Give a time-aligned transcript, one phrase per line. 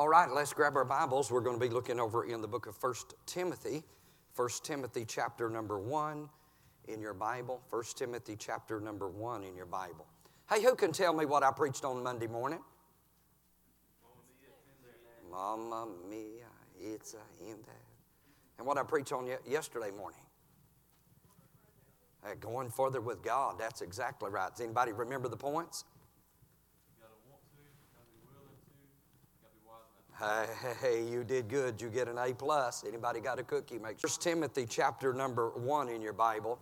[0.00, 1.30] All right, let's grab our Bibles.
[1.30, 3.84] We're going to be looking over in the book of First Timothy.
[4.32, 6.26] First Timothy chapter number 1
[6.88, 7.60] in your Bible.
[7.68, 10.06] First Timothy chapter number 1 in your Bible.
[10.48, 12.60] Hey, who can tell me what I preached on Monday morning?
[15.30, 16.46] Mama mia,
[16.80, 17.74] it's a in there.
[18.56, 20.18] And what I preached on yesterday morning.
[22.40, 24.48] Going further with God, that's exactly right.
[24.48, 25.84] Does anybody remember the points?
[30.82, 31.80] Hey, you did good.
[31.80, 32.84] You get an A plus.
[32.86, 33.78] Anybody got a cookie?
[33.78, 33.98] Make.
[34.00, 36.58] First Timothy chapter number one in your Bible.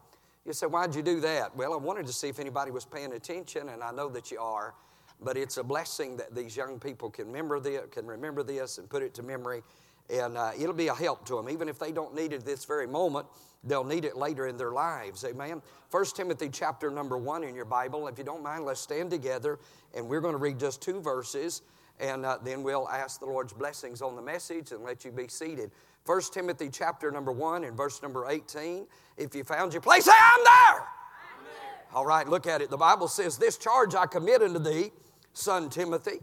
[0.46, 1.56] You say, why'd you do that?
[1.56, 4.38] Well, I wanted to see if anybody was paying attention, and I know that you
[4.38, 4.74] are.
[5.20, 8.88] But it's a blessing that these young people can remember this, can remember this and
[8.88, 9.64] put it to memory,
[10.08, 11.50] and uh, it'll be a help to them.
[11.50, 13.26] Even if they don't need it this very moment,
[13.64, 15.24] they'll need it later in their lives.
[15.24, 15.62] Amen.
[15.90, 18.06] First Timothy chapter number one in your Bible.
[18.06, 19.58] If you don't mind, let's stand together,
[19.96, 21.62] and we're going to read just two verses
[22.00, 25.28] and uh, then we'll ask the Lord's blessings on the message and let you be
[25.28, 25.70] seated.
[26.06, 28.86] 1 Timothy chapter number 1 and verse number 18.
[29.16, 30.80] If you found your place, say, I'm there.
[30.80, 31.84] I'm there.
[31.92, 32.70] All right, look at it.
[32.70, 34.90] The Bible says, This charge I commit unto thee,
[35.32, 36.20] son Timothy,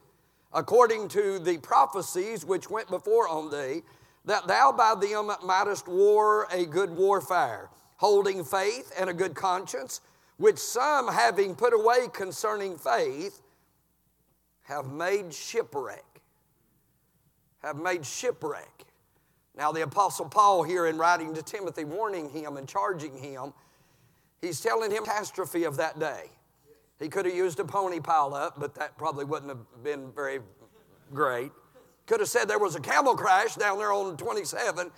[0.53, 3.83] according to the prophecies which went before on thee,
[4.25, 10.01] that thou by them mightest war a good warfare, holding faith and a good conscience,
[10.37, 13.41] which some having put away concerning faith,
[14.65, 16.03] have made shipwreck.
[17.63, 18.85] Have made shipwreck.
[19.57, 23.53] Now, the Apostle Paul, here in writing to Timothy, warning him and charging him,
[24.41, 26.29] he's telling him catastrophe of that day.
[26.99, 30.39] He could have used a pony pile up, but that probably wouldn't have been very
[31.13, 31.51] great.
[32.05, 34.91] Could have said there was a camel crash down there on 27,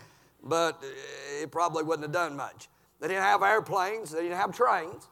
[0.44, 2.68] but eh, it probably wouldn't have done much.
[3.00, 5.08] They didn't have airplanes, they didn't have trains.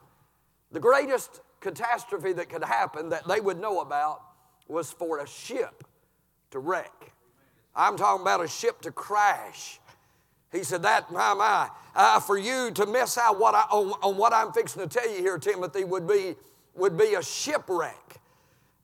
[0.72, 4.22] The greatest catastrophe that could happen that they would know about
[4.68, 5.84] was for a ship
[6.50, 7.12] to wreck.
[7.74, 9.78] I'm talking about a ship to crash.
[10.50, 14.16] He said, That, my, my, uh, for you to miss out what I, on, on,
[14.16, 16.34] what I'm fixing to tell you here, Timothy, would be,
[16.74, 18.20] would be a shipwreck.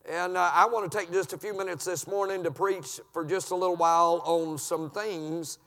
[0.09, 3.25] And uh, I want to take just a few minutes this morning to preach for
[3.25, 5.59] just a little while on some things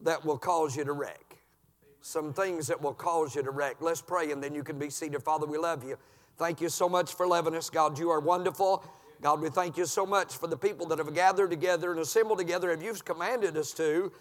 [0.00, 1.36] that will cause you to wreck.
[2.00, 3.76] Some things that will cause you to wreck.
[3.80, 5.22] Let's pray and then you can be seated.
[5.22, 5.96] Father, we love you.
[6.36, 7.70] Thank you so much for loving us.
[7.70, 8.84] God, you are wonderful.
[9.20, 12.38] God, we thank you so much for the people that have gathered together and assembled
[12.38, 14.12] together as you've commanded us to.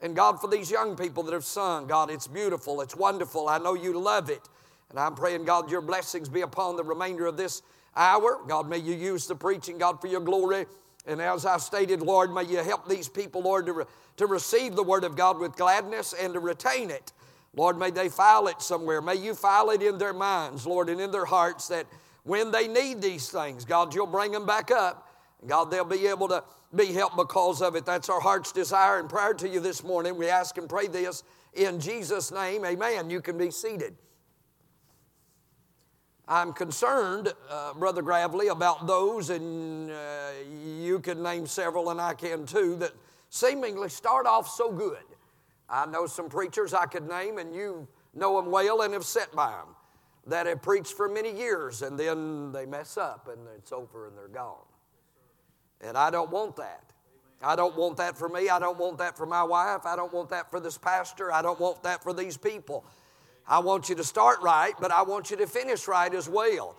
[0.00, 3.48] And God, for these young people that have sung, God, it's beautiful, it's wonderful.
[3.48, 4.48] I know you love it.
[4.88, 7.62] And I'm praying, God, your blessings be upon the remainder of this
[7.94, 8.40] hour.
[8.48, 10.66] God, may you use the preaching, God, for your glory.
[11.06, 13.84] And as I stated, Lord, may you help these people, Lord, to, re-
[14.16, 17.12] to receive the word of God with gladness and to retain it.
[17.54, 19.00] Lord, may they file it somewhere.
[19.00, 21.86] May you file it in their minds, Lord, and in their hearts that
[22.30, 25.08] when they need these things, God, you'll bring them back up.
[25.48, 27.84] God, they'll be able to be helped because of it.
[27.84, 30.16] That's our heart's desire and prayer to you this morning.
[30.16, 31.24] We ask and pray this
[31.54, 32.64] in Jesus' name.
[32.64, 33.10] Amen.
[33.10, 33.96] You can be seated.
[36.28, 40.30] I'm concerned, uh, Brother Gravely, about those, and uh,
[40.78, 42.92] you can name several, and I can too, that
[43.30, 45.02] seemingly start off so good.
[45.68, 49.34] I know some preachers I could name, and you know them well and have sat
[49.34, 49.74] by them
[50.30, 54.16] that have preached for many years and then they mess up and it's over and
[54.16, 54.56] they're gone.
[55.80, 56.84] And I don't want that.
[57.42, 58.48] I don't want that for me.
[58.48, 59.86] I don't want that for my wife.
[59.86, 61.32] I don't want that for this pastor.
[61.32, 62.84] I don't want that for these people.
[63.46, 66.76] I want you to start right, but I want you to finish right as well.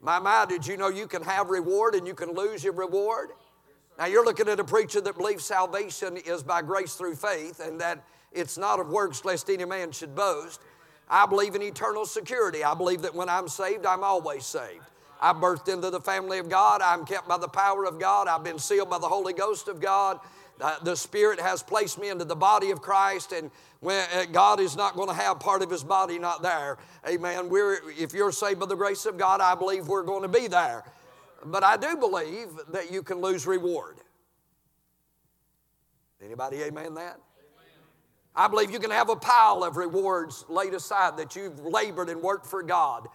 [0.00, 3.30] My, my, did you know you can have reward and you can lose your reward?
[3.98, 7.80] Now you're looking at a preacher that believes salvation is by grace through faith and
[7.80, 10.60] that it's not of works lest any man should boast.
[11.14, 12.64] I believe in eternal security.
[12.64, 14.82] I believe that when I'm saved, I'm always saved.
[15.20, 16.82] I birthed into the family of God.
[16.82, 18.26] I'm kept by the power of God.
[18.26, 20.18] I've been sealed by the Holy Ghost of God.
[20.82, 23.52] The Spirit has placed me into the body of Christ, and
[23.86, 26.78] uh, God is not going to have part of His body not there.
[27.08, 27.48] Amen.
[27.48, 30.48] We're, if you're saved by the grace of God, I believe we're going to be
[30.48, 30.82] there.
[31.44, 33.98] But I do believe that you can lose reward.
[36.20, 37.20] Anybody amen that?
[38.36, 42.20] I believe you can have a pile of rewards laid aside that you've labored and
[42.20, 43.06] worked for God,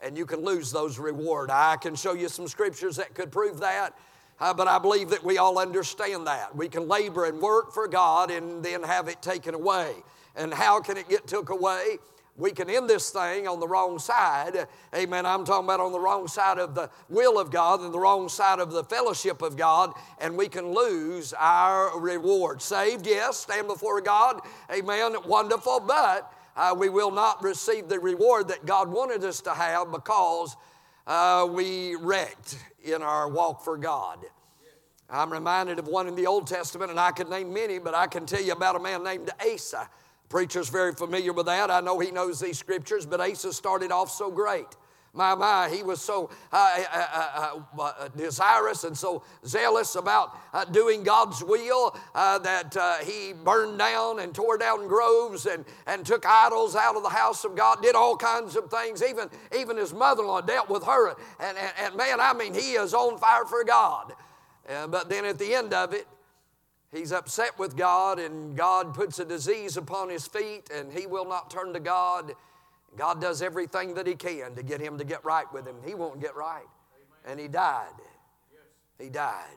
[0.00, 1.52] and you can lose those rewards.
[1.52, 3.94] I can show you some scriptures that could prove that,
[4.40, 6.56] uh, but I believe that we all understand that.
[6.56, 9.94] We can labor and work for God and then have it taken away.
[10.36, 11.98] And how can it get took away?
[12.36, 14.66] We can end this thing on the wrong side.
[14.94, 15.26] Amen.
[15.26, 18.28] I'm talking about on the wrong side of the will of God and the wrong
[18.28, 22.62] side of the fellowship of God, and we can lose our reward.
[22.62, 24.40] Saved, yes, stand before God.
[24.72, 25.14] Amen.
[25.26, 29.92] Wonderful, but uh, we will not receive the reward that God wanted us to have
[29.92, 30.56] because
[31.06, 34.18] uh, we wrecked in our walk for God.
[35.10, 38.06] I'm reminded of one in the Old Testament, and I could name many, but I
[38.06, 39.88] can tell you about a man named Asa.
[40.32, 41.70] Preacher's very familiar with that.
[41.70, 44.64] I know he knows these scriptures, but Asa started off so great.
[45.12, 50.34] My, my, he was so uh, uh, uh, desirous and so zealous about
[50.72, 56.76] doing God's will that he burned down and tore down groves and, and took idols
[56.76, 59.02] out of the house of God, did all kinds of things.
[59.02, 61.10] Even, even his mother in law dealt with her.
[61.10, 64.14] And, and, and, man, I mean, he is on fire for God.
[64.66, 66.06] but then at the end of it,
[66.92, 71.26] he's upset with God, and God puts a disease upon his feet, and he will
[71.26, 72.32] not turn to God.
[72.96, 75.76] God does everything that He can to get him to get right with Him.
[75.84, 76.66] He won't get right.
[77.26, 77.86] And He died.
[78.98, 79.56] He died.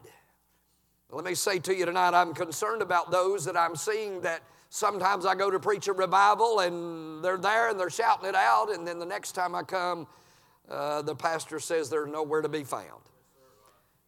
[1.11, 5.25] Let me say to you tonight, I'm concerned about those that I'm seeing that sometimes
[5.25, 8.87] I go to preach a revival and they're there and they're shouting it out, and
[8.87, 10.07] then the next time I come,
[10.69, 13.01] uh, the pastor says they're nowhere to be found.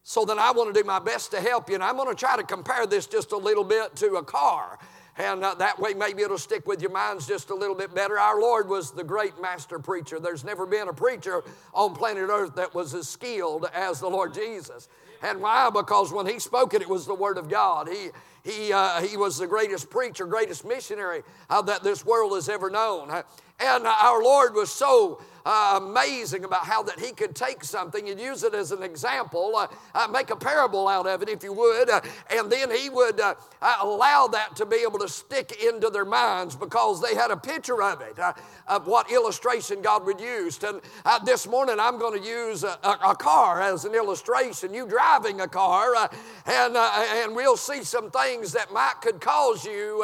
[0.10, 2.16] So then I want to do my best to help you, and I'm going to
[2.16, 4.80] try to compare this just a little bit to a car.
[5.18, 8.18] And uh, that way, maybe it'll stick with your minds just a little bit better.
[8.18, 10.18] Our Lord was the great master preacher.
[10.18, 11.44] There's never been a preacher
[11.74, 14.88] on planet Earth that was as skilled as the Lord Jesus.
[15.22, 15.70] And why?
[15.74, 17.90] Because when He spoke it, it was the Word of God.
[17.90, 18.12] He,
[18.50, 22.70] he, uh, he was the greatest preacher, greatest missionary uh, that this world has ever
[22.70, 23.10] known.
[23.60, 28.20] And our Lord was so uh, amazing about how that he could take something and
[28.20, 31.54] use it as an example, uh, uh, make a parable out of it, if you
[31.54, 35.64] would, uh, and then he would uh, uh, allow that to be able to stick
[35.64, 38.20] into their minds because they had a picture of it,
[38.68, 40.60] of what illustration God would use.
[40.62, 40.82] And
[41.26, 44.74] this morning I'm going to use a, a, car as an illustration.
[44.74, 45.96] You driving a car,
[46.46, 50.04] and, and we'll see some things that might could cause you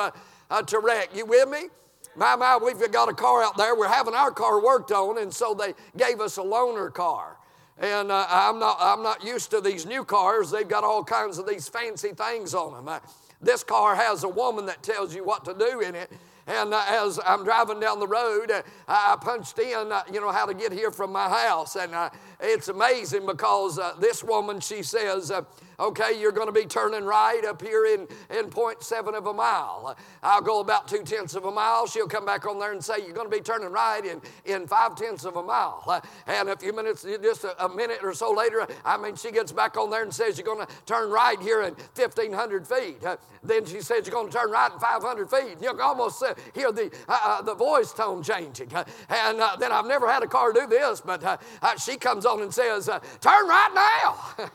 [0.66, 1.10] to wreck.
[1.13, 1.68] You with me?
[2.15, 3.75] My, my, we've got a car out there.
[3.75, 7.38] We're having our car worked on, and so they gave us a loaner car.
[7.80, 10.51] And uh, I'm, not, I'm not used to these new cars.
[10.51, 12.88] They've got all kinds of these fancy things on them.
[12.88, 13.00] Uh,
[13.42, 16.12] this car has a woman that tells you what to do in it.
[16.45, 20.31] And uh, as I'm driving down the road, uh, I punched in, uh, you know,
[20.31, 21.75] how to get here from my house.
[21.75, 22.10] And uh,
[22.40, 25.32] it's amazing because this woman, she says,
[25.80, 29.98] Okay, you're going to be turning right up here in, in 0.7 of a mile.
[30.22, 31.88] I'll go about two tenths of a mile.
[31.88, 34.68] She'll come back on there and say, You're going to be turning right in, in
[34.68, 36.04] five tenths of a mile.
[36.28, 39.52] And a few minutes, just a, a minute or so later, I mean, she gets
[39.52, 43.04] back on there and says, You're going to turn right here in 1,500 feet.
[43.04, 45.58] Uh, then she says, You're going to turn right in 500 feet.
[45.62, 48.74] You can almost uh, hear the, uh, uh, the voice tone changing.
[48.74, 51.42] Uh, and uh, then I've never had a car do this, but
[51.84, 52.90] she comes on and says,
[53.22, 54.48] Turn right now.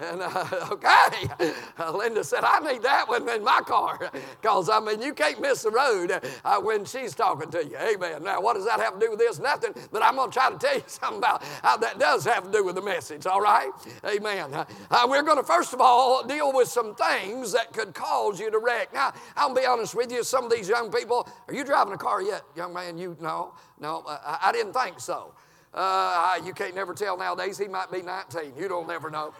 [0.00, 0.22] and
[0.70, 1.52] okay.
[1.78, 4.10] Uh, Linda said, I need that one in my car.
[4.40, 7.76] Because, I mean, you can't miss the road uh, when she's talking to you.
[7.78, 8.22] Amen.
[8.22, 9.38] Now, what does that have to do with this?
[9.38, 9.74] Nothing.
[9.90, 12.52] But I'm going to try to tell you something about how that does have to
[12.52, 13.70] do with the message, all right?
[14.04, 14.52] Amen.
[14.52, 18.50] Uh, we're going to, first of all, deal with some things that could cause you
[18.50, 18.92] to wreck.
[18.92, 21.98] Now, I'll be honest with you, some of these young people, are you driving a
[21.98, 22.98] car yet, young man?
[22.98, 25.34] You, no, no, uh, I didn't think so.
[25.74, 27.58] Uh, you can't never tell nowadays.
[27.58, 28.52] He might be 19.
[28.56, 29.34] You don't never know.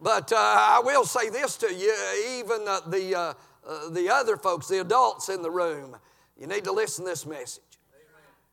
[0.00, 1.94] But uh, I will say this to you
[2.38, 3.34] even uh, the, uh,
[3.66, 5.96] uh, the other folks, the adults in the room,
[6.38, 7.62] you need to listen to this message.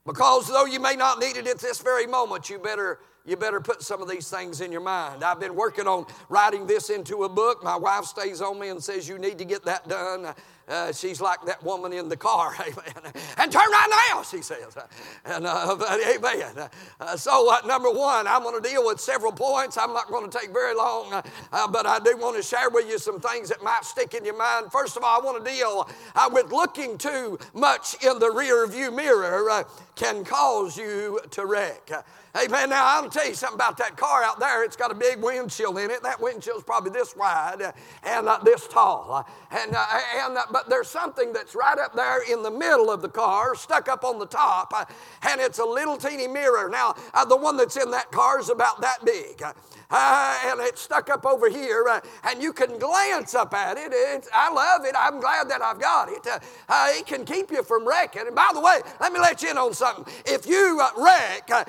[0.06, 3.62] Because though you may not need it at this very moment, you better you better
[3.62, 5.24] put some of these things in your mind.
[5.24, 7.64] I've been working on writing this into a book.
[7.64, 10.34] My wife stays on me and says, You need to get that done.
[10.68, 13.14] Uh, she's like that woman in the car, amen.
[13.38, 14.78] And turn right now, she says.
[15.26, 16.70] And, uh, but, amen.
[17.00, 19.78] Uh, so, uh, number one, I'm going to deal with several points.
[19.78, 22.70] I'm not going to take very long, uh, uh, but I do want to share
[22.70, 24.72] with you some things that might stick in your mind.
[24.72, 25.90] First of all, I want to deal
[26.32, 31.92] with looking too much in the rear view mirror can cause you to wreck.
[32.34, 32.70] Amen.
[32.70, 34.64] Now, I'll tell you something about that car out there.
[34.64, 36.02] It's got a big windshield in it.
[36.02, 37.72] That windshield's probably this wide uh,
[38.04, 39.26] and uh, this tall.
[39.28, 39.86] Uh, and, uh,
[40.16, 43.54] and uh, but there's something that's right up there in the middle of the car,
[43.56, 44.86] stuck up on the top, uh,
[45.30, 46.70] and it's a little teeny mirror.
[46.70, 46.96] Now,
[47.28, 49.44] the one that's in that car is about that big
[49.92, 53.92] uh, and it's stuck up over here, uh, and you can glance up at it.
[53.92, 54.96] It's, I love it.
[54.98, 56.26] I'm glad that I've got it.
[56.28, 58.24] Uh, it can keep you from wrecking.
[58.26, 60.12] And by the way, let me let you in on something.
[60.26, 61.66] If you wreck, uh,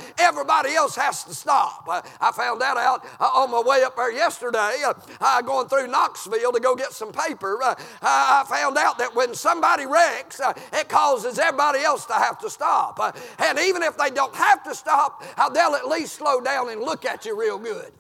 [0.52, 1.84] everybody else has to stop.
[2.20, 4.82] I found that out uh, on my way up there yesterday,
[5.20, 7.62] uh, going through Knoxville to go get some paper.
[7.62, 10.40] Uh, I found out that when somebody wrecks,
[10.72, 12.98] it causes everybody else to have to stop.
[13.38, 17.04] and even if they don't have to stop, they'll at least slow down and look
[17.04, 17.92] at you real good.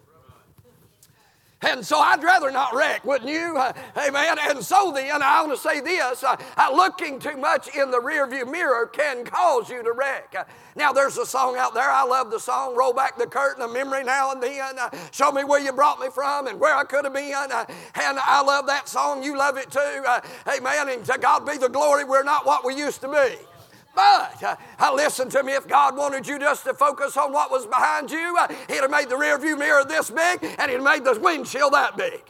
[1.62, 3.56] And so I'd rather not wreck, wouldn't you?
[3.56, 4.38] Uh, amen.
[4.40, 7.98] And so then, I want to say this uh, uh, looking too much in the
[7.98, 10.34] rearview mirror can cause you to wreck.
[10.36, 11.88] Uh, now, there's a song out there.
[11.88, 14.78] I love the song, Roll Back the Curtain of Memory Now and Then.
[14.78, 17.32] Uh, show me where you brought me from and where I could have been.
[17.32, 17.64] Uh,
[17.94, 19.22] and I love that song.
[19.22, 20.04] You love it too.
[20.48, 20.88] amen.
[20.88, 23.51] And to God be the glory, we're not what we used to be.
[23.94, 27.66] But uh, listen to me, if God wanted you just to focus on what was
[27.66, 31.04] behind you, uh, He'd have made the rearview mirror this big and He'd have made
[31.04, 32.22] the windshield that big.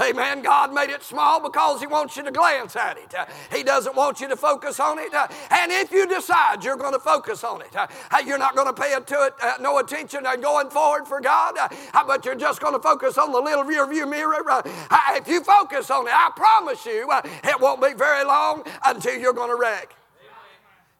[0.00, 0.40] Amen.
[0.40, 3.14] God made it small because He wants you to glance at it.
[3.14, 5.12] Uh, he doesn't want you to focus on it.
[5.12, 7.86] Uh, and if you decide you're going to focus on it, uh,
[8.24, 11.56] you're not going to pay it to it uh, no attention going forward for God,
[11.58, 11.68] uh,
[12.06, 14.42] but you're just going to focus on the little rear view mirror.
[14.48, 14.62] Uh,
[15.10, 17.06] if you focus on it, I promise you,
[17.44, 19.94] it won't be very long until you're going to wreck.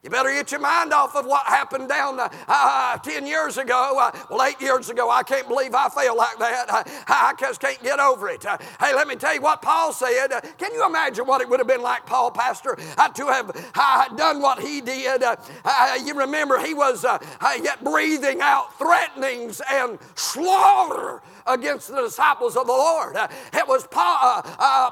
[0.02, 3.98] You better get your mind off of what happened down uh, uh, 10 years ago.
[4.00, 5.08] Uh, well, eight years ago.
[5.08, 6.66] I can't believe I felt like that.
[6.68, 8.44] Uh, I just can't get over it.
[8.44, 10.32] Uh, hey, let me tell you what Paul said.
[10.32, 14.42] Uh, can you imagine what it would have been like, Paul, Pastor, to have done
[14.42, 15.22] what he did?
[16.04, 17.04] you remember he was
[17.62, 23.16] yet breathing out threatenings and slaughter against the disciples of the Lord.
[23.52, 24.42] It was Paul,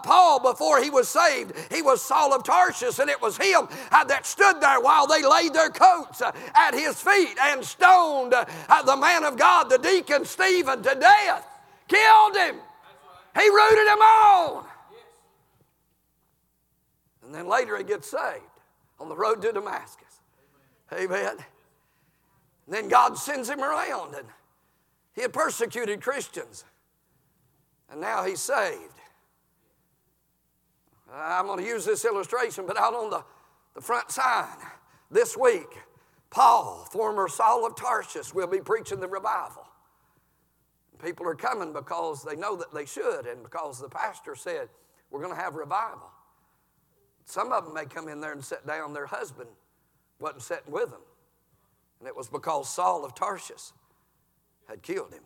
[0.05, 1.53] Paul before he was saved.
[1.73, 5.27] He was Saul of Tarsus, and it was him that stood there while while they
[5.27, 9.79] laid their coats uh, at his feet and stoned uh, the man of God, the
[9.79, 11.47] deacon Stephen, to death.
[11.89, 12.57] Killed him.
[13.35, 14.67] He rooted him on.
[17.25, 18.43] And then later he gets saved
[18.99, 20.21] on the road to Damascus.
[20.93, 21.37] Amen.
[22.67, 24.27] And then God sends him around, and
[25.15, 26.65] he had persecuted Christians.
[27.91, 28.79] And now he's saved.
[31.13, 33.25] I'm going to use this illustration, but out on the,
[33.75, 34.47] the front sign,
[35.11, 35.79] this week,
[36.31, 39.67] Paul, former Saul of Tarsus, will be preaching the revival.
[41.03, 44.69] People are coming because they know that they should and because the pastor said,
[45.11, 46.11] We're going to have revival.
[47.25, 49.49] Some of them may come in there and sit down, their husband
[50.19, 51.01] wasn't sitting with them.
[51.99, 53.73] And it was because Saul of Tarsus
[54.69, 55.23] had killed him.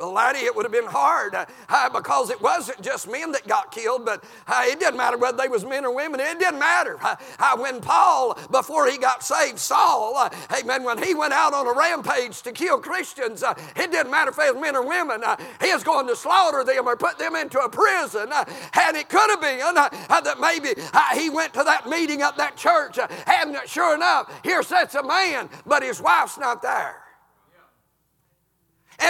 [0.00, 3.46] Well, laddie, it would have been hard uh, uh, because it wasn't just men that
[3.46, 6.20] got killed, but uh, it didn't matter whether they was men or women.
[6.20, 6.96] It didn't matter.
[7.02, 11.52] Uh, uh, when Paul, before he got saved, Saul, uh, amen, when he went out
[11.52, 13.44] on a rampage to kill Christians,
[13.76, 15.22] it didn't matter if they was men or women.
[15.60, 18.30] he was going to slaughter them or put them into a prison.
[18.32, 20.80] and it could have been that maybe
[21.20, 25.50] he went to that meeting at that church, and sure enough, here sits a man,
[25.66, 26.96] but his wife's not there.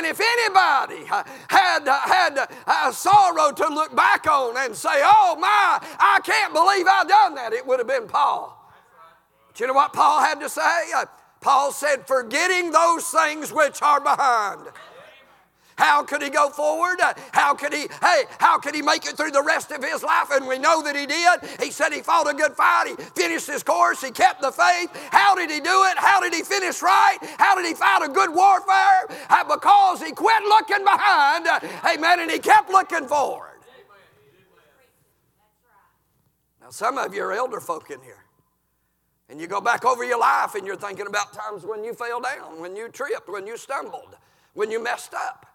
[0.00, 5.78] And if anybody had, had a sorrow to look back on and say, oh my,
[5.98, 8.72] I can't believe I done that, it would have been Paul.
[9.48, 10.90] But you know what Paul had to say?
[11.42, 14.68] Paul said, forgetting those things which are behind.
[15.80, 16.98] How could he go forward?
[17.32, 20.30] How could he, hey, how could he make it through the rest of his life?
[20.30, 21.40] And we know that he did.
[21.58, 22.88] He said he fought a good fight.
[22.88, 24.02] He finished his course.
[24.02, 24.90] He kept the faith.
[25.10, 25.96] How did he do it?
[25.96, 27.16] How did he finish right?
[27.38, 29.06] How did he fight a good warfare?
[29.30, 31.46] Uh, because he quit looking behind,
[31.86, 33.56] amen, and he kept looking forward.
[36.60, 38.26] Now, some of you are elder folk in here.
[39.30, 42.20] And you go back over your life and you're thinking about times when you fell
[42.20, 44.18] down, when you tripped, when you stumbled,
[44.52, 45.46] when you messed up.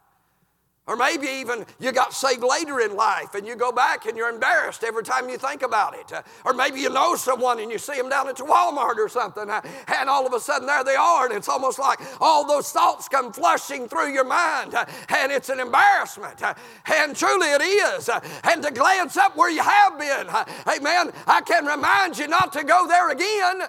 [0.88, 4.30] Or maybe even you got saved later in life and you go back and you're
[4.30, 6.12] embarrassed every time you think about it.
[6.46, 9.62] Or maybe you know someone and you see them down at Walmart or something uh,
[9.88, 13.10] and all of a sudden there they are and it's almost like all those thoughts
[13.10, 16.44] come flushing through your mind uh, and it's an embarrassment.
[16.44, 16.54] Uh,
[16.94, 18.08] and truly it is.
[18.44, 20.28] And to glance up where you have been,
[20.72, 23.62] amen, I can remind you not to go there again.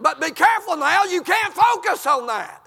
[0.00, 2.59] But be careful now, you can't focus on that.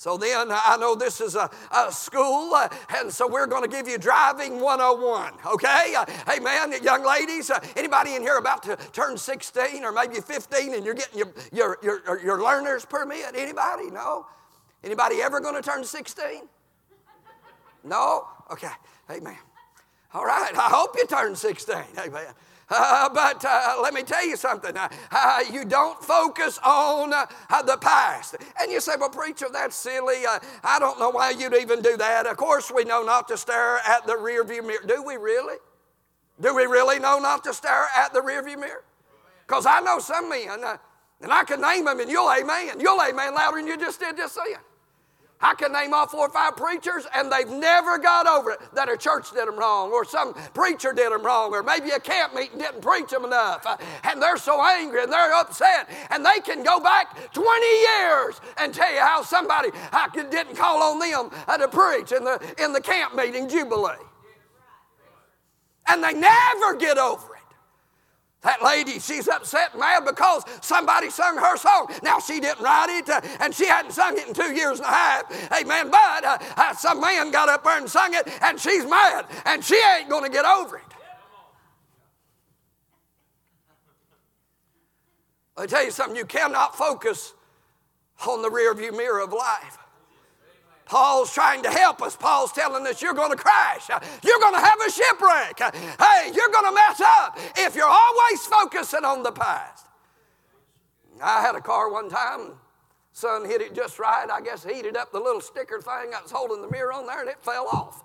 [0.00, 3.68] So then I know this is a, a school, uh, and so we're going to
[3.68, 5.94] give you driving 101, okay?
[5.94, 10.14] Uh, hey man, young ladies, uh, anybody in here about to turn 16 or maybe
[10.14, 13.34] 15 and you're getting your, your, your, your learner's permit?
[13.34, 13.90] Anybody?
[13.90, 14.24] No?
[14.82, 16.48] Anybody ever going to turn 16?
[17.84, 18.26] No?
[18.50, 18.72] Okay,
[19.10, 19.36] amen.
[20.14, 22.32] All right, I hope you turn 16, amen.
[22.70, 24.76] Uh, but uh, let me tell you something.
[24.76, 27.26] Uh, uh you don't focus on uh,
[27.62, 28.36] the past.
[28.60, 30.24] And you say, well, preacher, that's silly.
[30.24, 32.26] Uh, I don't know why you'd even do that.
[32.26, 34.84] Of course, we know not to stare at the rearview mirror.
[34.86, 35.56] Do we really?
[36.40, 38.84] Do we really know not to stare at the rearview mirror?
[39.46, 40.48] Because I know some men,
[41.20, 42.78] and I can name them, and you'll amen.
[42.78, 44.56] You'll amen louder than you just did just saying.
[45.42, 48.90] I can name all four or five preachers, and they've never got over it that
[48.90, 52.34] a church did them wrong, or some preacher did them wrong, or maybe a camp
[52.34, 53.64] meeting didn't preach them enough.
[53.64, 58.40] Uh, and they're so angry and they're upset, and they can go back 20 years
[58.58, 59.70] and tell you how somebody
[60.14, 63.92] didn't call on them uh, to preach in the, in the camp meeting jubilee.
[65.88, 67.29] And they never get over it.
[68.42, 71.92] That lady, she's upset and mad because somebody sung her song.
[72.02, 74.86] Now, she didn't write it, uh, and she hadn't sung it in two years and
[74.86, 75.52] a half.
[75.60, 75.90] Amen.
[75.90, 79.62] But uh, uh, some man got up there and sung it, and she's mad, and
[79.62, 80.84] she ain't going to get over it.
[85.58, 87.34] I tell you something, you cannot focus
[88.26, 89.76] on the rearview mirror of life.
[90.90, 92.16] Paul's trying to help us.
[92.16, 93.88] Paul's telling us you're going to crash.
[93.88, 95.74] You're going to have a shipwreck.
[96.00, 99.86] Hey, you're going to mess up if you're always focusing on the past.
[101.22, 102.54] I had a car one time.
[103.12, 104.26] Sun hit it just right.
[104.28, 107.20] I guess heated up the little sticker thing I was holding the mirror on there
[107.20, 108.02] and it fell off.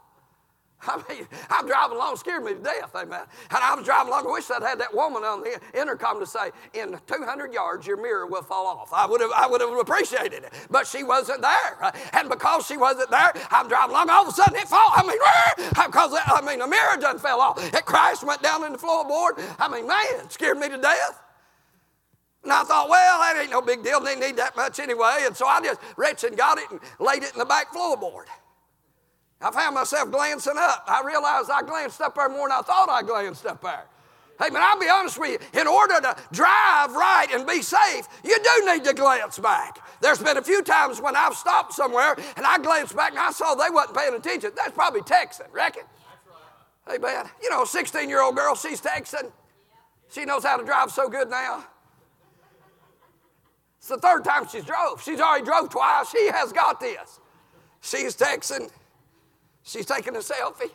[0.88, 3.22] I mean, I'm driving along, scared me to death, amen.
[3.50, 6.26] And I was driving along, I wish I'd had that woman on the intercom to
[6.26, 8.92] say, in 200 yards, your mirror will fall off.
[8.94, 11.92] I would have, I would have appreciated it, but she wasn't there.
[12.14, 14.92] And because she wasn't there, I'm driving along, all of a sudden it fell.
[14.94, 15.18] I mean,
[15.86, 17.58] because, I mean, the mirror done fell off.
[17.74, 19.42] It crashed, went down in the floorboard.
[19.60, 21.22] I mean, man, scared me to death.
[22.44, 24.00] And I thought, well, that ain't no big deal.
[24.00, 25.24] They need that much anyway.
[25.26, 28.26] And so I just reached and got it and laid it in the back floorboard.
[29.42, 30.86] I found myself glancing up.
[30.88, 33.86] I realized I glanced up there more than I thought I glanced up there.
[34.40, 35.62] Hey, man, I'll be honest with you.
[35.62, 39.80] In order to drive right and be safe, you do need to glance back.
[40.02, 43.32] There's been a few times when I've stopped somewhere and I glanced back and I
[43.32, 44.52] saw they wasn't paying attention.
[44.56, 45.84] That's probably texting, reckon?
[46.88, 49.32] Hey, man, you know, 16 year old girl, she's texting.
[50.12, 51.64] She knows how to drive so good now.
[53.78, 55.02] It's the third time she's drove.
[55.02, 56.10] She's already drove twice.
[56.10, 57.20] She has got this.
[57.82, 58.70] She's texting.
[59.66, 60.70] She's taking a selfie.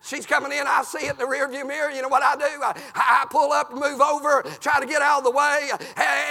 [0.00, 1.90] She's coming in, I see it in the rearview mirror.
[1.90, 2.44] You know what I do?
[2.44, 5.70] I, I, pull up, move over, try to get out of the way,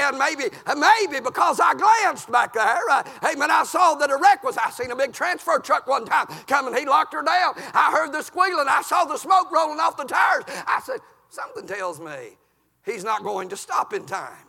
[0.02, 0.46] and maybe,
[0.76, 4.58] maybe because I glanced back there, uh, hey man, I saw that a wreck was.
[4.58, 6.74] I seen a big transfer truck one time coming.
[6.74, 7.54] He locked her down.
[7.74, 8.66] I heard the squealing.
[8.68, 10.46] I saw the smoke rolling off the tires.
[10.48, 11.00] I said,
[11.30, 12.38] something tells me
[12.84, 14.47] he's not going to stop in time.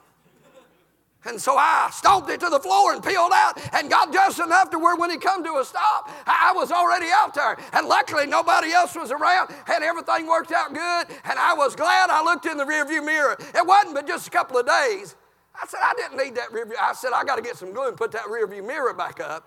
[1.28, 4.70] And so I stomped it to the floor and peeled out and got just enough
[4.70, 7.58] to where when he come to a stop, I was already out there.
[7.75, 11.07] And luckily nobody else was around and everything worked out good.
[11.24, 13.37] And I was glad I looked in the rearview mirror.
[13.55, 15.16] It wasn't but just a couple of days.
[15.55, 16.74] I said, I didn't need that rearview.
[16.81, 19.46] I said, I got to get some glue and put that rearview mirror back up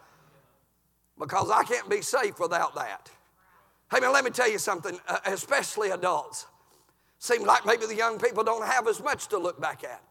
[1.18, 3.10] because I can't be safe without that.
[3.92, 6.46] Hey, man, let me tell you something, uh, especially adults.
[7.18, 10.02] Seems like maybe the young people don't have as much to look back at.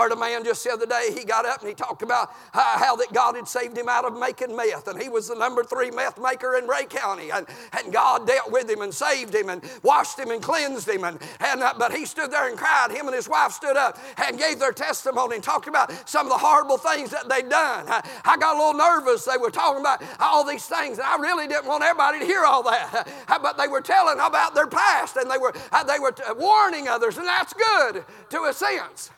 [0.00, 2.78] Heard a man just the other day, he got up and he talked about how,
[2.78, 4.88] how, that God had saved him out of making meth.
[4.88, 7.30] And he was the number three meth maker in Rhea County.
[7.30, 11.04] And, and God dealt with him and saved him and washed him and cleansed him.
[11.04, 12.92] And, and, uh, but he stood there and cried.
[12.92, 16.32] Him and his wife stood up and gave their testimony and talked about some of
[16.32, 17.84] the horrible things that they'd done.
[17.86, 19.26] I, I got a little nervous.
[19.26, 20.96] They were talking about all these things.
[20.96, 23.06] And I really didn't want everybody to hear all that.
[23.42, 27.18] but they were telling about their past and they were, uh, they were warning others.
[27.18, 29.10] And that's good to a sense.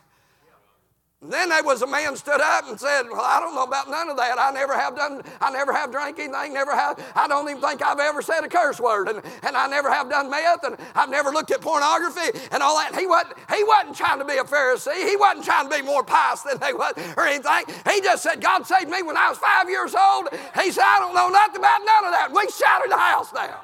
[1.25, 4.09] Then there was a man stood up and said, Well, I don't know about none
[4.09, 4.37] of that.
[4.37, 7.81] I never have done, I never have drank anything, never have, I don't even think
[7.81, 9.07] I've ever said a curse word.
[9.07, 12.77] And, and I never have done meth, and I've never looked at pornography and all
[12.77, 12.99] that.
[12.99, 15.07] He wasn't, he wasn't trying to be a Pharisee.
[15.07, 17.73] He wasn't trying to be more pious than they was or anything.
[17.89, 20.27] He just said, God saved me when I was five years old.
[20.61, 22.29] He said, I don't know nothing about none of that.
[22.33, 23.55] We shattered the house down.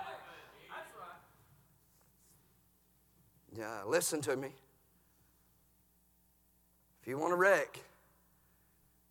[3.57, 4.49] Yeah, listen to me
[7.09, 7.79] you want to wreck,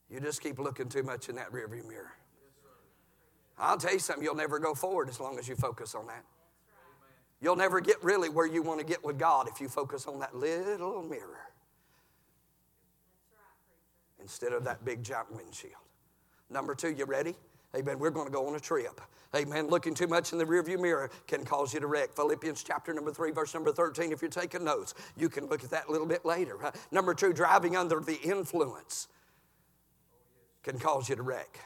[0.09, 2.13] you just keep looking too much in that rearview mirror.
[3.59, 6.25] I'll tell you something, you'll never go forward as long as you focus on that.
[7.41, 10.19] You'll never get really where you want to get with God if you focus on
[10.21, 11.51] that little mirror
[14.21, 15.75] instead of that big giant windshield.
[16.51, 17.35] Number two, you ready?
[17.77, 17.99] Amen.
[17.99, 19.01] We're going to go on a trip.
[19.37, 19.69] Amen.
[19.69, 22.15] Looking too much in the rearview mirror can cause you to wreck.
[22.15, 24.11] Philippians chapter number 3, verse number 13.
[24.11, 26.57] If you're taking notes, you can look at that a little bit later.
[26.91, 29.09] Number two, driving under the influence
[30.63, 31.59] can cause you to wreck.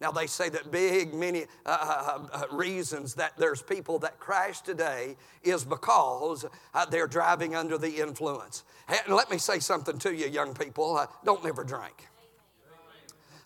[0.00, 4.18] Now, they say that big, many uh, uh, uh, uh reasons that there's people that
[4.18, 8.64] crash today is because uh, they're driving under the influence.
[8.88, 10.96] And let me say something to you, young people.
[10.96, 12.08] Uh, don't never drink.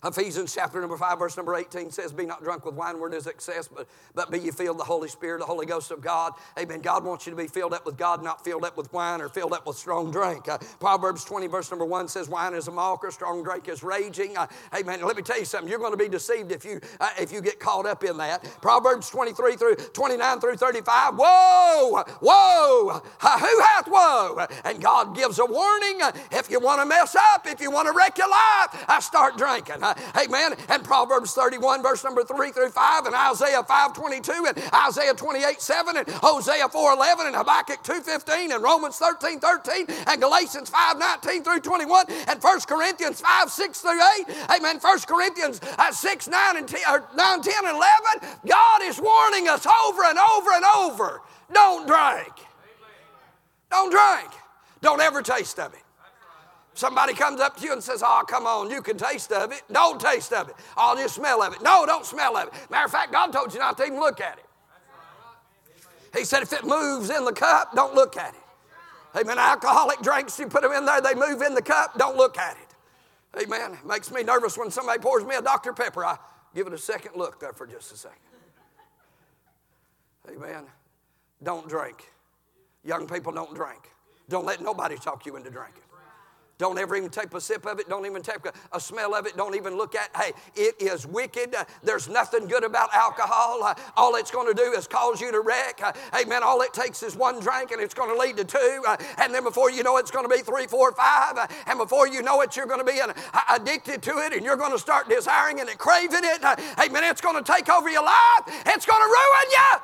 [0.03, 3.27] Ephesians chapter number 5, verse number 18 says, Be not drunk with wine where there's
[3.27, 3.85] excess, but,
[4.15, 6.33] but be ye filled the Holy Spirit, the Holy Ghost of God.
[6.57, 6.79] Amen.
[6.79, 9.27] God wants you to be filled up with God, not filled up with wine or
[9.27, 10.47] filled up with strong drink.
[10.47, 14.37] Uh, Proverbs 20, verse number 1 says, Wine is a mocker, strong drink is raging.
[14.37, 15.01] Uh, amen.
[15.05, 15.69] Let me tell you something.
[15.69, 18.41] You're going to be deceived if you, uh, if you get caught up in that.
[18.61, 21.15] Proverbs 23 through 29 through 35.
[21.15, 24.47] Whoa, whoa, who hath woe?
[24.63, 25.99] And God gives a warning.
[26.31, 29.37] If you want to mess up, if you want to wreck your life, I start
[29.37, 29.83] drinking.
[30.17, 30.53] Amen.
[30.69, 35.61] And Proverbs 31, verse number 3 through 5, and Isaiah 5 22, and Isaiah 28
[35.61, 40.69] 7, and Hosea 4 11, and Habakkuk 2 15, and Romans 13 13, and Galatians
[40.69, 44.25] 5 19 through 21, and 1 Corinthians 5 6 through 8.
[44.57, 44.79] Amen.
[44.79, 47.77] 1 Corinthians uh, 6 9 and 10, or 9, 10, and
[48.21, 48.39] 11.
[48.47, 51.21] God is warning us over and over and over
[51.53, 52.33] don't drink.
[53.71, 54.31] Don't drink.
[54.81, 55.83] Don't ever taste of it.
[56.79, 59.63] Somebody comes up to you and says, Oh, come on, you can taste of it.
[59.69, 60.55] Don't taste of it.
[60.77, 61.61] Oh, I'll just smell of it.
[61.61, 62.53] No, don't smell of it.
[62.71, 64.45] Matter of fact, God told you not to even look at it.
[66.17, 69.19] He said, If it moves in the cup, don't look at it.
[69.19, 69.37] Amen.
[69.37, 72.55] Alcoholic drinks, you put them in there, they move in the cup, don't look at
[72.55, 73.43] it.
[73.43, 73.73] Amen.
[73.73, 75.73] It makes me nervous when somebody pours me a Dr.
[75.73, 76.05] Pepper.
[76.05, 76.17] I
[76.55, 78.19] give it a second look there for just a second.
[80.29, 80.63] Amen.
[81.43, 82.09] Don't drink.
[82.85, 83.81] Young people don't drink.
[84.29, 85.83] Don't let nobody talk you into drinking.
[86.59, 87.87] Don't ever even take a sip of it.
[87.87, 88.39] Don't even take
[88.73, 89.37] a, smell of it.
[89.37, 91.55] Don't even look at Hey, it is wicked.
[91.83, 93.63] There's nothing good about alcohol.
[93.63, 95.79] Uh, all it's going to do is cause you to wreck.
[95.81, 96.43] Uh, amen.
[96.43, 98.83] All it takes is one drink and it's going to lead to two.
[98.85, 101.37] Uh, and then before you know it, it's going to be three, four, five.
[101.65, 102.99] And before you know it, you're going to be
[103.49, 106.43] addicted to it and you're going to start desiring and craving it.
[106.43, 107.05] amen.
[107.05, 108.43] It's going to take over your life.
[108.65, 109.79] It's going to ruin you.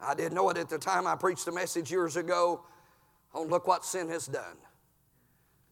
[0.00, 1.08] I didn't know it at the time.
[1.08, 2.62] I preached the message years ago
[3.32, 4.56] on look what sin has done.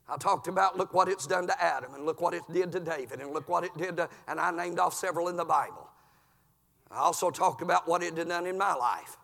[0.08, 2.80] I talked about look what it's done to Adam, and look what it did to
[2.80, 5.88] David, and look what it did to, and I named off several in the Bible.
[6.90, 9.16] I also talked about what it had done in my life.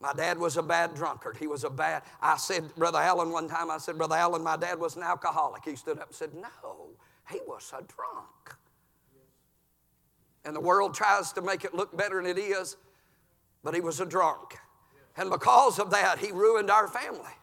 [0.00, 1.36] My dad was a bad drunkard.
[1.36, 4.56] He was a bad, I said, Brother Allen, one time I said, Brother Allen, my
[4.56, 5.64] dad was an alcoholic.
[5.64, 6.90] He stood up and said, No,
[7.30, 8.56] he was a drunk.
[10.44, 12.76] And the world tries to make it look better than it is,
[13.62, 14.56] but he was a drunk.
[15.16, 17.34] And because of that, he ruined our family.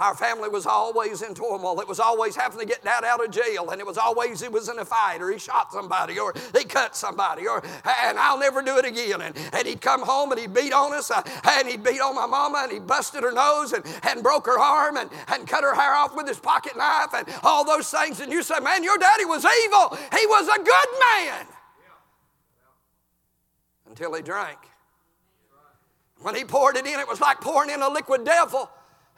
[0.00, 1.80] Our family was always in turmoil.
[1.80, 4.48] It was always having to get dad out of jail, and it was always he
[4.48, 7.64] was in a fight, or he shot somebody, or he cut somebody, or
[8.04, 9.20] and I'll never do it again.
[9.20, 12.14] And, and he'd come home and he'd beat on us, uh, and he'd beat on
[12.14, 15.64] my mama, and he busted her nose and, and broke her arm and, and cut
[15.64, 18.20] her hair off with his pocket knife and all those things.
[18.20, 19.98] And you say, Man, your daddy was evil.
[20.16, 21.46] He was a good man.
[23.88, 24.58] Until he drank.
[26.20, 28.70] When he poured it in, it was like pouring in a liquid devil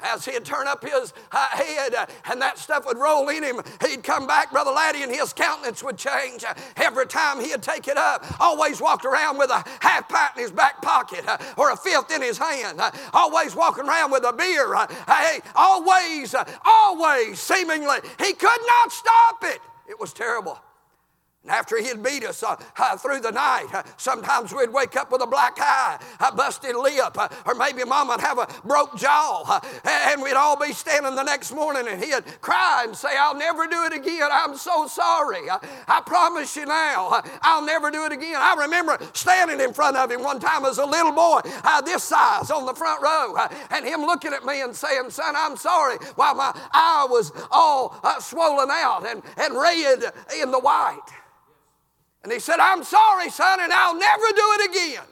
[0.02, 3.60] as he'd turn up his uh, head uh, and that stuff would roll in him,
[3.86, 6.44] he'd come back, Brother Laddie, and his countenance would change.
[6.44, 10.42] Uh, every time he'd take it up, always walked around with a half pint in
[10.42, 11.24] his back pocket
[11.56, 12.80] or a fifth in his hand,
[13.12, 14.74] always walking around with a beer.
[15.06, 16.34] Hey, always,
[16.64, 19.60] always, seemingly, he could not stop it.
[19.88, 20.58] It was terrible.
[21.42, 25.10] And after he'd beat us uh, uh, through the night, uh, sometimes we'd wake up
[25.10, 28.94] with a black eye, a busted lip, uh, or maybe mom would have a broke
[28.98, 33.08] jaw, uh, and we'd all be standing the next morning and he'd cry and say,
[33.18, 34.28] I'll never do it again.
[34.30, 35.48] I'm so sorry.
[35.48, 38.36] Uh, I promise you now, I'll never do it again.
[38.36, 41.40] I remember standing in front of him one time as a little boy,
[41.86, 43.36] this size on the front row,
[43.70, 47.98] and him looking at me and saying, Son, I'm sorry, while my eye was all
[48.20, 51.00] swollen out and, and red in the white.
[52.22, 55.06] And he said, I'm sorry, son, and I'll never do it again.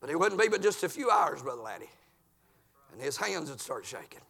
[0.00, 1.90] But it wouldn't be but just a few hours, Brother Laddie.
[2.92, 4.20] And his hands would start shaking.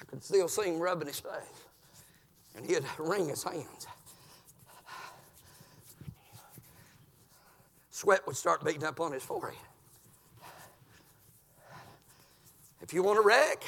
[0.00, 1.32] I could still see him rubbing his face.
[2.56, 3.86] And he'd wring his hands.
[7.90, 9.58] Sweat would start beating up on his forehead.
[12.80, 13.62] If you want to wreck,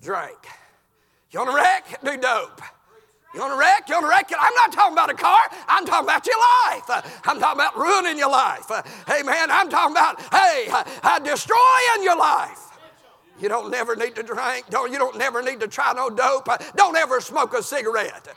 [0.00, 0.38] drink.
[1.30, 2.00] You want to wreck?
[2.02, 2.60] Do dope.
[3.32, 3.88] You want to wreck?
[3.88, 4.38] You want to wreck it?
[4.40, 5.40] I'm not talking about a car.
[5.68, 6.90] I'm talking about your life.
[6.90, 8.68] Uh, I'm talking about ruining your life.
[8.68, 12.58] Uh, hey, man, I'm talking about, hey, uh, destroying your life.
[13.38, 14.66] You don't never need to drink.
[14.68, 16.48] Don't, you don't never need to try no dope.
[16.48, 18.28] Uh, don't ever smoke a cigarette.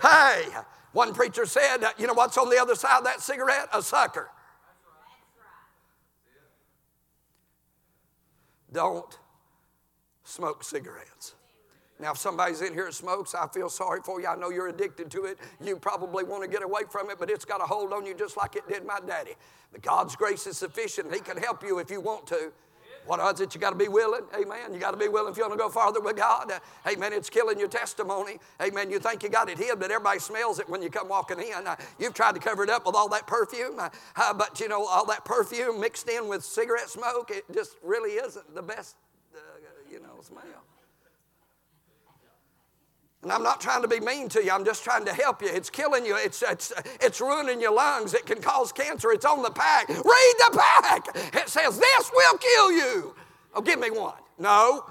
[0.00, 0.44] Hey,
[0.92, 3.68] one preacher said, you know what's on the other side of that cigarette?
[3.74, 4.30] A sucker.
[8.72, 9.18] Don't
[10.32, 11.34] smoke cigarettes.
[12.00, 14.26] Now, if somebody's in here that smokes, I feel sorry for you.
[14.26, 15.38] I know you're addicted to it.
[15.60, 18.14] You probably want to get away from it, but it's got a hold on you
[18.14, 19.34] just like it did my daddy.
[19.70, 21.14] But God's grace is sufficient.
[21.14, 22.50] He can help you if you want to.
[23.04, 23.52] What odds it?
[23.54, 24.22] You got to be willing.
[24.34, 24.72] Amen.
[24.72, 26.52] You got to be willing if you want to go farther with God.
[26.88, 27.12] Amen.
[27.12, 28.38] It's killing your testimony.
[28.60, 28.90] Amen.
[28.90, 31.66] You think you got it hid, but everybody smells it when you come walking in.
[31.98, 33.80] You've tried to cover it up with all that perfume,
[34.16, 38.54] but you know, all that perfume mixed in with cigarette smoke, it just really isn't
[38.54, 38.94] the best,
[40.22, 40.42] smell.
[43.22, 45.48] And I'm not trying to be mean to you, I'm just trying to help you.
[45.48, 49.12] It's killing you, it's, it's, it's ruining your lungs, it can cause cancer.
[49.12, 49.88] It's on the pack.
[49.88, 51.06] Read the pack.
[51.34, 53.14] It says, This will kill you.
[53.54, 54.14] Oh, give me one.
[54.38, 54.84] No,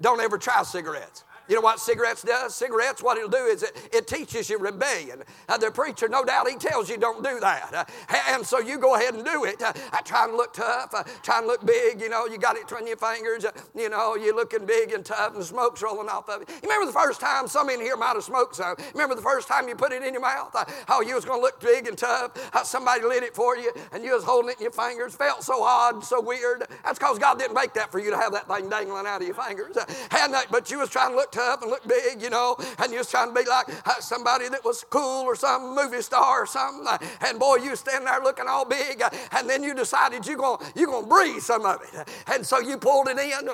[0.00, 1.24] don't ever try cigarettes.
[1.48, 2.54] You know what cigarettes does?
[2.54, 5.22] Cigarettes, what it'll do is it, it teaches you rebellion.
[5.48, 7.72] Uh, the preacher, no doubt, he tells you don't do that.
[7.72, 7.84] Uh,
[8.28, 9.60] and so you go ahead and do it.
[9.62, 9.72] Uh,
[10.04, 12.86] trying to look tough, uh, trying to look big, you know, you got it between
[12.86, 16.42] your fingers, uh, you know, you're looking big and tough and smoke's rolling off of
[16.42, 16.50] it.
[16.50, 18.76] You remember the first time, some in here might have smoked some.
[18.92, 20.54] Remember the first time you put it in your mouth?
[20.54, 22.32] Uh, how you was going to look big and tough?
[22.52, 25.14] How somebody lit it for you and you was holding it in your fingers.
[25.14, 26.66] Felt so odd, so weird.
[26.84, 29.26] That's because God didn't make that for you to have that thing dangling out of
[29.26, 29.76] your fingers.
[30.10, 32.98] and, but you was trying to look tough and look big, you know, and you
[32.98, 36.46] was trying to be like uh, somebody that was cool or some movie star or
[36.46, 36.86] something.
[36.86, 40.36] Uh, and boy, you standing there looking all big, uh, and then you decided you're
[40.36, 42.08] going you gonna breathe some of it.
[42.32, 43.48] And so you pulled it in.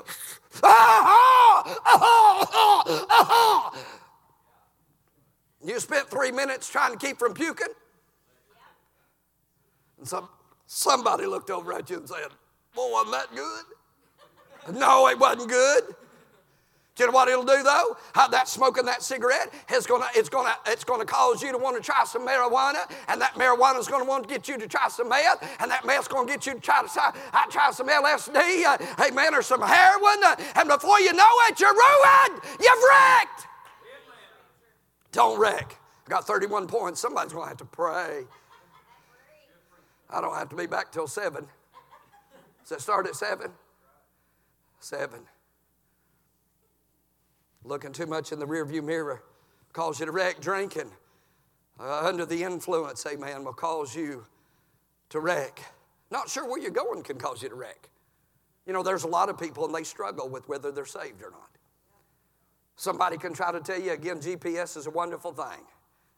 [5.65, 7.69] You spent three minutes trying to keep from puking.
[9.99, 10.29] And some,
[10.67, 12.29] somebody looked over at you and said,
[12.75, 14.79] Boy, wasn't that good?
[14.79, 15.85] No, it wasn't good.
[16.97, 17.97] Do you know what it'll do though?
[18.13, 21.77] How that smoking that cigarette is gonna, it's gonna, it's gonna cause you to want
[21.77, 24.87] to try some marijuana, and that marijuana is gonna want to get you to try
[24.89, 27.13] some meth, and that meth's gonna get you to try to try,
[27.51, 31.75] try some LSD, uh, amen, or some heroin, uh, and before you know it, you're
[31.75, 32.43] ruined.
[32.61, 33.47] You've wrecked.
[35.11, 35.77] Don't wreck.
[36.07, 37.01] I got 31 points.
[37.01, 38.23] Somebody's gonna have to pray.
[40.11, 41.49] I don't have to be back till seven.
[42.63, 43.51] Does it start at seven?
[44.79, 45.21] Seven.
[47.65, 49.23] Looking too much in the rearview mirror
[49.73, 50.41] cause you to wreck.
[50.41, 50.91] Drinking
[51.81, 54.27] uh, under the influence, amen, will cause you
[55.09, 55.61] to wreck.
[56.11, 57.89] Not sure where you're going can cause you to wreck.
[58.67, 61.31] You know, there's a lot of people and they struggle with whether they're saved or
[61.31, 61.51] not.
[62.77, 65.65] Somebody can try to tell you again, GPS is a wonderful thing,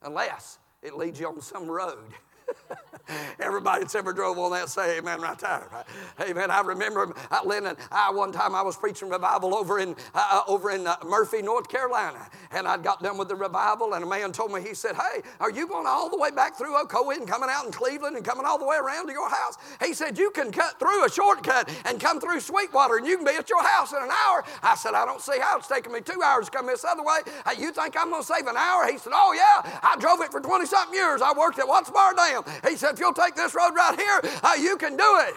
[0.03, 2.13] unless it leads you on some road
[3.41, 5.69] Everybody that's ever drove on that say amen right there.
[5.73, 6.31] Right?
[6.31, 6.51] Amen.
[6.51, 10.71] I remember Lennon, I, one time I was preaching revival over in, uh, uh, over
[10.71, 12.27] in uh, Murphy, North Carolina.
[12.53, 15.23] And I'd got done with the revival, and a man told me, he said, Hey,
[15.41, 18.25] are you going all the way back through Ocoee and coming out in Cleveland and
[18.25, 19.57] coming all the way around to your house?
[19.85, 23.27] He said, You can cut through a shortcut and come through Sweetwater, and you can
[23.27, 24.45] be at your house in an hour.
[24.63, 27.03] I said, I don't see how it's taking me two hours to come this other
[27.03, 27.19] way.
[27.47, 28.87] Hey, you think I'm going to save an hour?
[28.91, 29.79] He said, Oh, yeah.
[29.83, 31.23] I drove it for 20 something years.
[31.23, 32.36] I worked at Watts Bar Dam.
[32.69, 35.35] He said, if you'll take this road right here, uh, you can do it.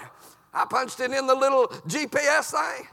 [0.53, 2.87] I punched it in the little GPS thing.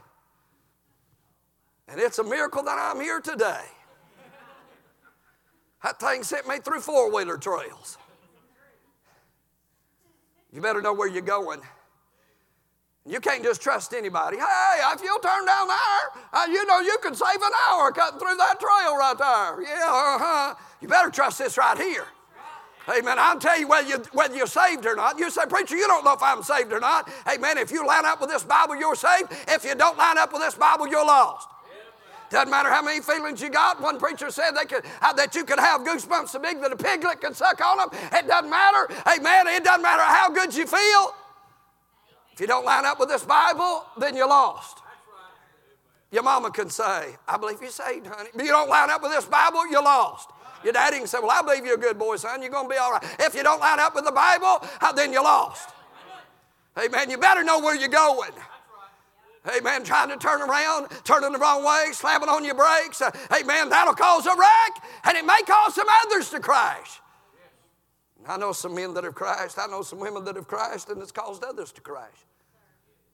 [1.87, 3.63] And it's a miracle that I'm here today.
[5.83, 7.97] That thing sent me through four wheeler trails.
[10.51, 11.61] You better know where you're going.
[13.05, 14.37] You can't just trust anybody.
[14.37, 18.19] Hey, if you'll turn down there, uh, you know you can save an hour cutting
[18.19, 19.61] through that trail right there.
[19.61, 20.55] Yeah, uh-huh.
[20.81, 22.05] You better trust this right here.
[22.89, 23.17] Amen.
[23.19, 25.19] I'll tell you whether, you whether you're saved or not.
[25.19, 27.09] You say, Preacher, you don't know if I'm saved or not.
[27.27, 27.57] Amen.
[27.57, 29.31] If you line up with this Bible, you're saved.
[29.47, 31.49] If you don't line up with this Bible, you're lost.
[32.29, 33.81] Doesn't matter how many feelings you got.
[33.81, 37.21] One preacher said they could, that you could have goosebumps so big that a piglet
[37.21, 37.89] could suck on them.
[38.13, 38.89] It doesn't matter.
[39.07, 39.47] Amen.
[39.47, 41.15] It doesn't matter how good you feel.
[42.33, 44.79] If you don't line up with this Bible, then you're lost.
[46.11, 48.29] Your mama can say, I believe you're saved, honey.
[48.33, 50.29] But you don't line up with this Bible, you're lost.
[50.63, 52.41] Your daddy can say, Well, I believe you're a good boy, son.
[52.41, 53.03] You're going to be all right.
[53.19, 54.65] If you don't line up with the Bible,
[54.95, 55.69] then you're lost.
[56.77, 57.09] Amen.
[57.09, 58.31] You better know where you're going.
[59.55, 59.83] Amen.
[59.83, 63.01] Trying to turn around, turning the wrong way, slamming on your brakes.
[63.01, 63.69] Uh, Amen.
[63.69, 66.99] That'll cause a wreck, and it may cause some others to crash.
[68.27, 69.57] I know some men that have crashed.
[69.57, 72.25] I know some women that have crashed, and it's caused others to crash.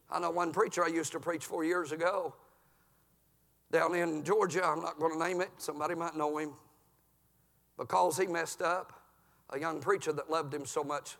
[0.10, 2.34] I know one preacher I used to preach four years ago
[3.72, 4.66] down in Georgia.
[4.66, 5.50] I'm not going to name it.
[5.58, 6.54] Somebody might know him
[7.78, 9.02] because he messed up,
[9.50, 11.18] a young preacher that loved him so much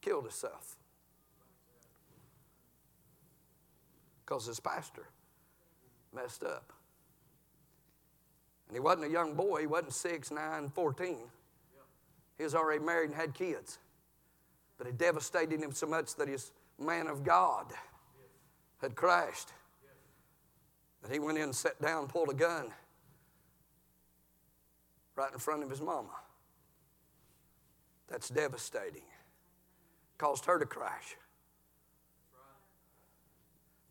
[0.00, 0.76] killed himself.
[4.24, 5.08] Because his pastor
[6.14, 6.72] messed up.
[8.68, 11.16] And he wasn't a young boy, he wasn't 6, 9, 14.
[12.38, 13.78] He was already married and had kids.
[14.78, 17.66] But it devastated him so much that his man of God
[18.80, 19.48] had crashed.
[21.02, 22.72] That he went in, sat down, pulled a gun,
[25.20, 26.08] right in front of his mama.
[28.08, 29.02] That's devastating.
[30.16, 31.16] Caused her to crash.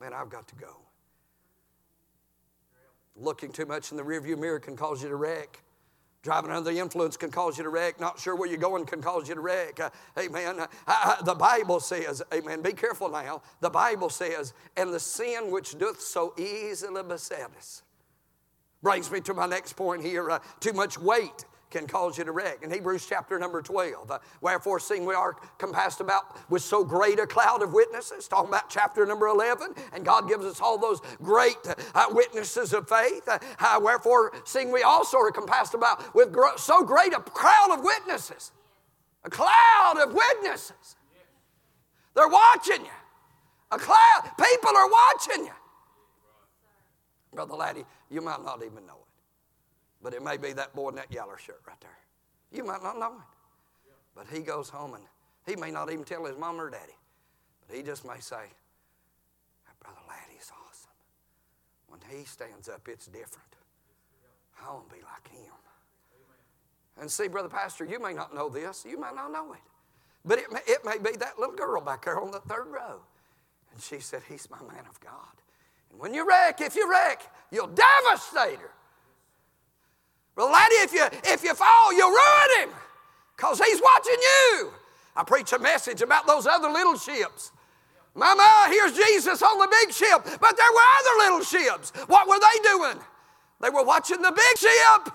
[0.01, 0.77] Man, I've got to go.
[3.15, 5.61] Looking too much in the rearview mirror can cause you to wreck.
[6.23, 7.99] Driving under the influence can cause you to wreck.
[7.99, 9.79] Not sure where you're going can cause you to wreck.
[9.79, 10.59] Uh, amen.
[10.59, 13.41] Uh, uh, the Bible says, amen, be careful now.
[13.61, 17.83] The Bible says, and the sin which doth so easily beset us.
[18.81, 20.29] Brings me to my next point here.
[20.31, 22.63] Uh, too much weight can cause you to wreck.
[22.63, 27.19] In Hebrews chapter number 12, uh, wherefore, seeing we are compassed about with so great
[27.19, 30.99] a cloud of witnesses, talking about chapter number 11, and God gives us all those
[31.21, 31.57] great
[31.93, 33.27] uh, witnesses of faith.
[33.27, 37.83] Uh, wherefore, seeing we also are compassed about with gro- so great a crowd of
[37.83, 38.51] witnesses,
[39.23, 40.95] a cloud of witnesses.
[42.15, 42.91] They're watching you.
[43.71, 44.31] A cloud.
[44.37, 45.51] People are watching you.
[47.39, 50.03] Brother Laddie, you might not even know it.
[50.03, 51.97] But it may be that boy in that yellow shirt right there.
[52.51, 53.91] You might not know it.
[54.13, 55.03] But he goes home and
[55.45, 56.97] he may not even tell his mom or daddy.
[57.65, 58.43] But he just may say,
[59.65, 60.91] That Brother Laddie's awesome.
[61.87, 63.55] When he stands up, it's different.
[64.61, 65.53] I want to be like him.
[66.99, 68.85] And see, Brother Pastor, you may not know this.
[68.85, 69.59] You might not know it.
[70.25, 72.99] But it may, it may be that little girl back there on the third row.
[73.71, 75.39] And she said, He's my man of God.
[75.97, 77.21] When you wreck, if you wreck,
[77.51, 78.71] you'll devastate her.
[80.35, 82.69] Well, laddie, if you, if you fall, you'll ruin him
[83.35, 84.71] because he's watching you.
[85.15, 87.51] I preach a message about those other little ships.
[88.15, 91.91] Mama, here's Jesus on the big ship, but there were other little ships.
[92.07, 93.03] What were they doing?
[93.61, 95.13] They were watching the big ship,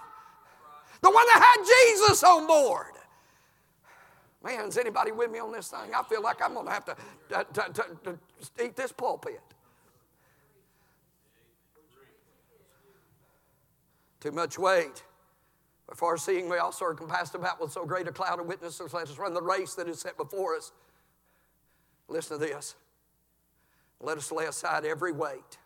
[1.00, 2.92] the one that had Jesus on board.
[4.42, 5.94] Man, is anybody with me on this thing?
[5.96, 6.96] I feel like I'm going to have to,
[7.30, 7.72] to, to,
[8.04, 9.40] to eat this pulpit.
[14.24, 15.04] Too much weight.
[15.86, 18.94] Before seeing, we also are compassed about with so great a cloud of witnesses.
[18.94, 20.72] Let us run the race that is set before us.
[22.08, 22.74] Listen to this.
[24.00, 25.58] Let us lay aside every weight.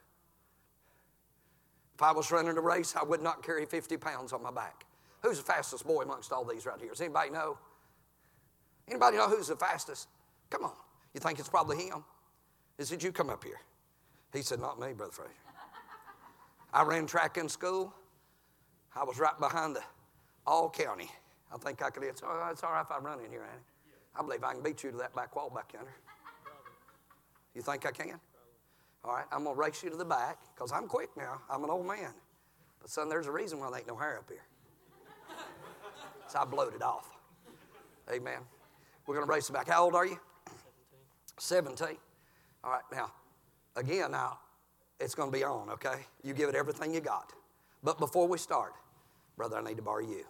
[1.94, 4.86] If I was running a race, I would not carry 50 pounds on my back.
[5.22, 6.90] Who's the fastest boy amongst all these right here?
[6.90, 7.58] Does anybody know?
[8.88, 10.08] Anybody know who's the fastest?
[10.50, 10.74] Come on.
[11.14, 12.02] You think it's probably him?
[12.76, 13.60] Is it you come up here?
[14.32, 15.32] He said, Not me, Brother Frazier.
[16.72, 17.94] I ran track in school.
[18.94, 19.82] I was right behind the
[20.46, 21.10] all county.
[21.52, 22.02] I think I could.
[22.02, 23.62] It's, oh, it's all right if I run in here, Annie.
[24.18, 25.92] I believe I can beat you to that back wall back yonder.
[27.54, 28.20] You think I can?
[29.04, 31.40] All right, I'm going to race you to the back because I'm quick now.
[31.50, 32.12] I'm an old man.
[32.80, 34.42] But, son, there's a reason why there ain't no hair up here.
[36.26, 37.08] So I blowed it off.
[38.12, 38.40] Amen.
[39.06, 39.68] We're going to race it back.
[39.68, 40.18] How old are you?
[41.38, 41.76] 17.
[41.76, 41.96] 17.
[42.64, 43.12] All right, now,
[43.76, 44.38] again, now,
[45.00, 46.00] it's going to be on, okay?
[46.22, 47.32] You give it everything you got.
[47.82, 48.74] But before we start,
[49.36, 50.24] brother, I need to borrow you.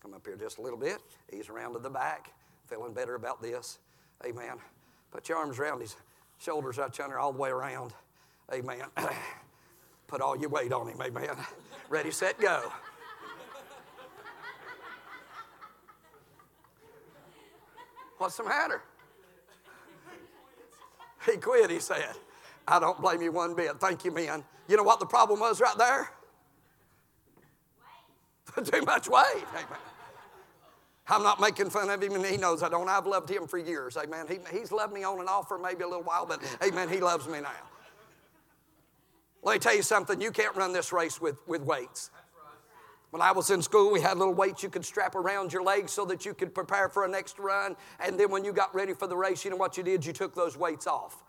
[0.00, 0.98] Come up here just a little bit.
[1.32, 2.32] Ease around to the back.
[2.66, 3.78] Feeling better about this.
[4.26, 4.56] Amen.
[5.12, 5.96] Put your arms around his
[6.38, 7.92] shoulders right yonder, all the way around.
[8.52, 8.82] Amen.
[10.08, 11.00] Put all your weight on him.
[11.00, 11.30] Amen.
[11.88, 12.70] Ready, set, go.
[18.18, 18.82] What's the matter?
[21.26, 22.14] He quit, he said.
[22.66, 23.78] I don't blame you one bit.
[23.80, 24.44] Thank you, men.
[24.68, 26.10] You know what the problem was right there?
[28.64, 29.44] Too much weight.
[29.54, 29.78] Amen.
[31.08, 32.88] I'm not making fun of him, and he knows I don't.
[32.88, 33.96] I've loved him for years.
[33.96, 34.26] Amen.
[34.28, 37.00] He, he's loved me on and off for maybe a little while, but amen, he
[37.00, 37.50] loves me now.
[39.42, 40.20] Let me tell you something.
[40.20, 42.10] You can't run this race with, with weights.
[43.10, 45.92] When I was in school, we had little weights you could strap around your legs
[45.92, 47.76] so that you could prepare for a next run.
[48.00, 50.06] And then when you got ready for the race, you know what you did?
[50.06, 51.22] You took those weights off.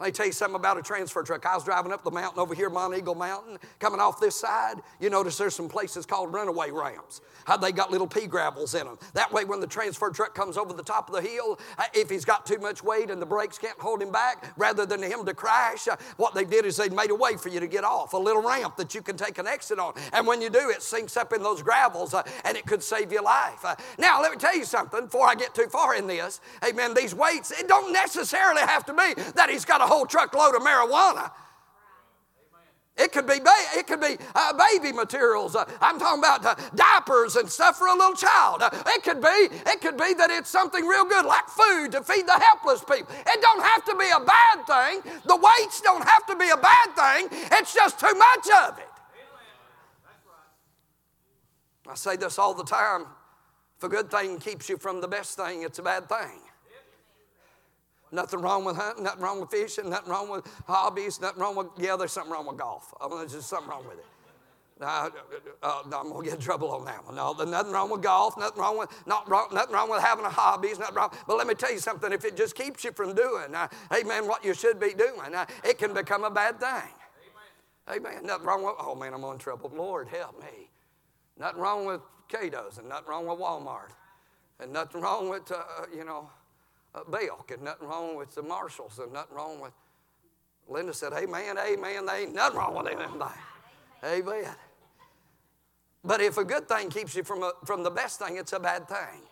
[0.00, 1.44] Let me tell you something about a transfer truck.
[1.44, 4.76] I was driving up the mountain over here, Monteagle Mountain, coming off this side.
[5.00, 7.20] You notice there's some places called runaway ramps.
[7.46, 8.96] How they got little pea gravels in them.
[9.14, 12.08] That way, when the transfer truck comes over the top of the hill, uh, if
[12.08, 15.26] he's got too much weight and the brakes can't hold him back, rather than him
[15.26, 17.82] to crash, uh, what they did is they made a way for you to get
[17.82, 19.94] off, a little ramp that you can take an exit on.
[20.12, 23.10] And when you do, it sinks up in those gravels uh, and it could save
[23.10, 23.64] your life.
[23.98, 26.40] Now, let me tell you something before I get too far in this.
[26.64, 26.94] Amen.
[26.94, 30.62] These weights, it don't necessarily have to be that he's got a whole truckload of
[30.62, 31.30] marijuana.
[32.98, 35.54] It could be, ba- it could be uh, baby materials.
[35.54, 38.60] Uh, I'm talking about uh, diapers and stuff for a little child.
[38.60, 42.02] Uh, it could be, it could be that it's something real good like food to
[42.02, 43.14] feed the helpless people.
[43.24, 45.12] It don't have to be a bad thing.
[45.26, 47.28] The weights don't have to be a bad thing.
[47.52, 48.88] It's just too much of it.
[51.88, 53.06] I say this all the time.
[53.78, 56.40] If a good thing keeps you from the best thing, it's a bad thing.
[58.10, 61.66] Nothing wrong with hunting, nothing wrong with fishing, nothing wrong with hobbies, nothing wrong with,
[61.76, 62.94] yeah, there's something wrong with golf.
[63.00, 64.06] I mean, there's just something wrong with it.
[64.80, 65.10] uh,
[65.62, 67.16] uh, no, I'm gonna get in trouble on that one.
[67.16, 70.24] No, there's nothing wrong with golf, nothing wrong with not wrong, nothing wrong with having
[70.24, 71.10] a hobby, nothing wrong.
[71.26, 74.28] But let me tell you something: if it just keeps you from doing, uh, Amen,
[74.28, 76.92] what you should be doing, uh, it can become a bad thing.
[77.88, 78.06] Amen.
[78.06, 78.26] Amen.
[78.26, 78.74] Nothing wrong with.
[78.78, 79.72] Oh man, I'm in trouble.
[79.74, 80.70] Lord help me.
[81.38, 83.90] Nothing wrong with Cato's, and nothing wrong with Walmart,
[84.60, 86.37] and nothing wrong with uh, you know uh,
[87.08, 89.72] Belk, and nothing wrong with the Marshalls, and nothing wrong with.
[90.68, 93.22] Linda said, "Amen, amen." There ain't nothing wrong with anything.
[94.04, 94.54] Amen.
[96.04, 98.60] But if a good thing keeps you from, a, from the best thing, it's a
[98.60, 99.22] bad thing.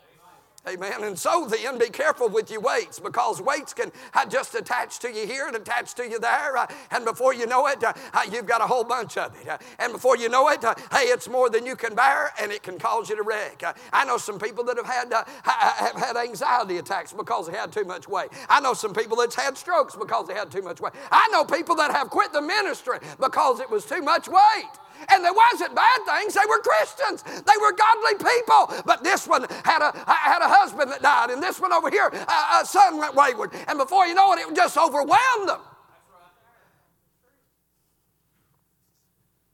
[0.68, 1.04] Amen.
[1.04, 3.92] And so then, be careful with your weights because weights can
[4.28, 6.56] just attach to you here and attach to you there.
[6.56, 9.48] Uh, and before you know it, uh, uh, you've got a whole bunch of it.
[9.78, 12.78] And before you know it, hey, it's more than you can bear and it can
[12.78, 13.62] cause you to wreck.
[13.92, 15.12] I know some people that have had,
[15.44, 18.30] have had anxiety attacks because they had too much weight.
[18.48, 20.94] I know some people that's had strokes because they had too much weight.
[21.12, 24.70] I know people that have quit the ministry because it was too much weight.
[25.11, 26.34] And there wasn't bad things.
[26.34, 27.22] They were Christians.
[27.22, 28.82] They were godly people.
[28.84, 31.30] But this one had a, had a husband that died.
[31.30, 33.53] And this one over here, a, a son went wayward.
[33.68, 35.61] And before you know it, it just overwhelmed them.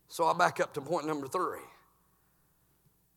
[0.08, 1.60] So I back up to point number three.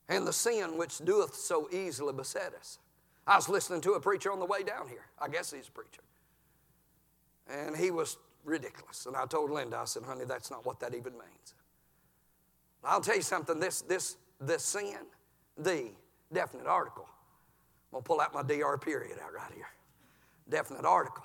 [0.07, 2.79] And the sin which doeth so easily beset us.
[3.27, 5.05] I was listening to a preacher on the way down here.
[5.19, 6.03] I guess he's a preacher.
[7.49, 9.07] And he was ridiculous.
[9.07, 11.53] And I told Linda, I said, honey, that's not what that even means.
[12.85, 14.97] I'll tell you something, this, this, this sin,
[15.57, 15.89] the
[16.31, 17.07] definite article.
[17.07, 19.67] I'm going to pull out my DR period out right here.
[20.49, 21.23] Definite article.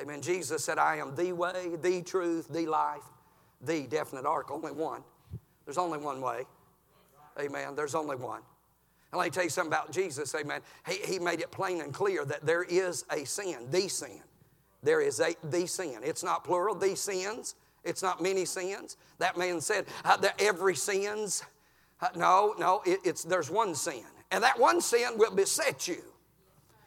[0.00, 0.20] Amen.
[0.20, 3.02] Jesus said, I am the way, the truth, the life,
[3.60, 4.56] the definite article.
[4.56, 5.02] Only one.
[5.64, 6.44] There's only one way.
[7.38, 7.74] Amen.
[7.74, 8.40] There's only one.
[9.12, 10.34] And let me tell you something about Jesus.
[10.34, 10.60] Amen.
[10.88, 14.20] He, he made it plain and clear that there is a sin, the sin.
[14.82, 16.00] There is a the sin.
[16.02, 17.54] It's not plural, the sins.
[17.84, 18.96] It's not many sins.
[19.18, 21.42] That man said uh, every sins.
[22.00, 26.02] Uh, no, no, it, it's there's one sin, and that one sin will beset you.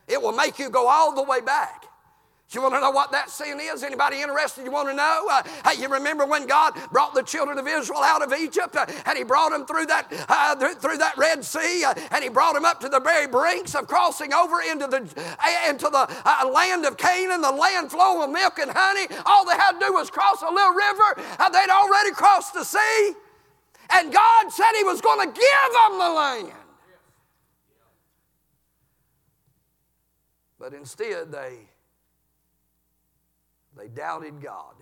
[0.08, 1.86] It will make you go all the way back.
[2.52, 3.84] You want to know what that sin is?
[3.84, 4.64] Anybody interested?
[4.64, 5.28] You want to know?
[5.30, 8.86] Uh, hey, you remember when God brought the children of Israel out of Egypt, uh,
[9.06, 12.54] and He brought them through that uh, through that Red Sea, uh, and He brought
[12.54, 15.00] them up to the very brinks of crossing over into the
[15.68, 19.14] into the uh, land of Canaan, the land flowing with milk and honey.
[19.26, 21.22] All they had to do was cross a little river.
[21.52, 23.12] they'd already crossed the sea,
[23.92, 26.54] and God said He was going to give them the land.
[30.58, 31.67] But instead, they
[33.78, 34.76] they doubted God.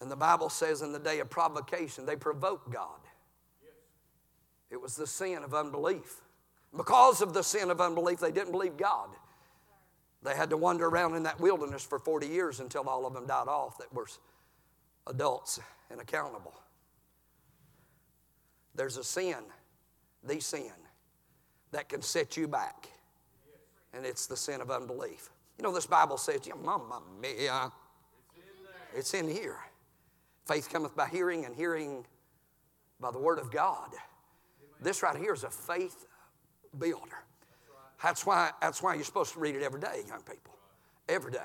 [0.00, 3.00] And the Bible says in the day of provocation, they provoked God.
[4.70, 6.22] It was the sin of unbelief.
[6.76, 9.08] Because of the sin of unbelief, they didn't believe God.
[10.22, 13.26] They had to wander around in that wilderness for 40 years until all of them
[13.26, 14.06] died off that were
[15.06, 15.58] adults
[15.90, 16.54] and accountable.
[18.74, 19.38] There's a sin,
[20.22, 20.72] the sin,
[21.72, 22.88] that can set you back,
[23.92, 25.30] and it's the sin of unbelief.
[25.60, 26.54] You know, this Bible says, yeah,
[27.20, 27.70] mia.
[28.96, 29.58] It's in here.
[30.46, 32.06] Faith cometh by hearing, and hearing
[32.98, 33.90] by the Word of God.
[34.80, 36.06] This right here is a faith
[36.78, 37.24] builder.
[38.02, 40.56] That's why, that's why you're supposed to read it every day, young people.
[41.10, 41.40] Every day.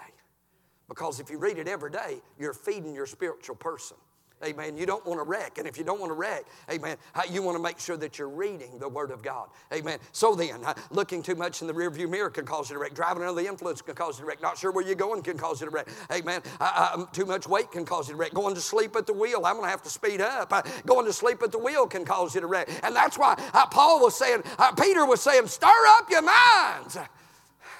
[0.87, 3.97] Because if you read it every day, you're feeding your spiritual person.
[4.43, 4.77] Amen.
[4.77, 5.57] You don't want to wreck.
[5.57, 6.97] And if you don't want to wreck, amen,
[7.31, 9.47] you want to make sure that you're reading the Word of God.
[9.73, 9.97] Amen.
[10.11, 10.59] So then,
[10.91, 12.93] looking too much in the rearview mirror can cause you to wreck.
[12.93, 14.41] Driving under the influence can cause you to wreck.
[14.41, 15.87] Not sure where you're going can cause you to wreck.
[16.11, 16.41] Amen.
[16.59, 18.33] Uh, too much weight can cause you to wreck.
[18.33, 20.51] Going to sleep at the wheel, I'm going to have to speed up.
[20.51, 22.69] Uh, going to sleep at the wheel can cause you to wreck.
[22.83, 24.43] And that's why uh, Paul was saying,
[24.77, 26.97] Peter was saying, stir up your minds.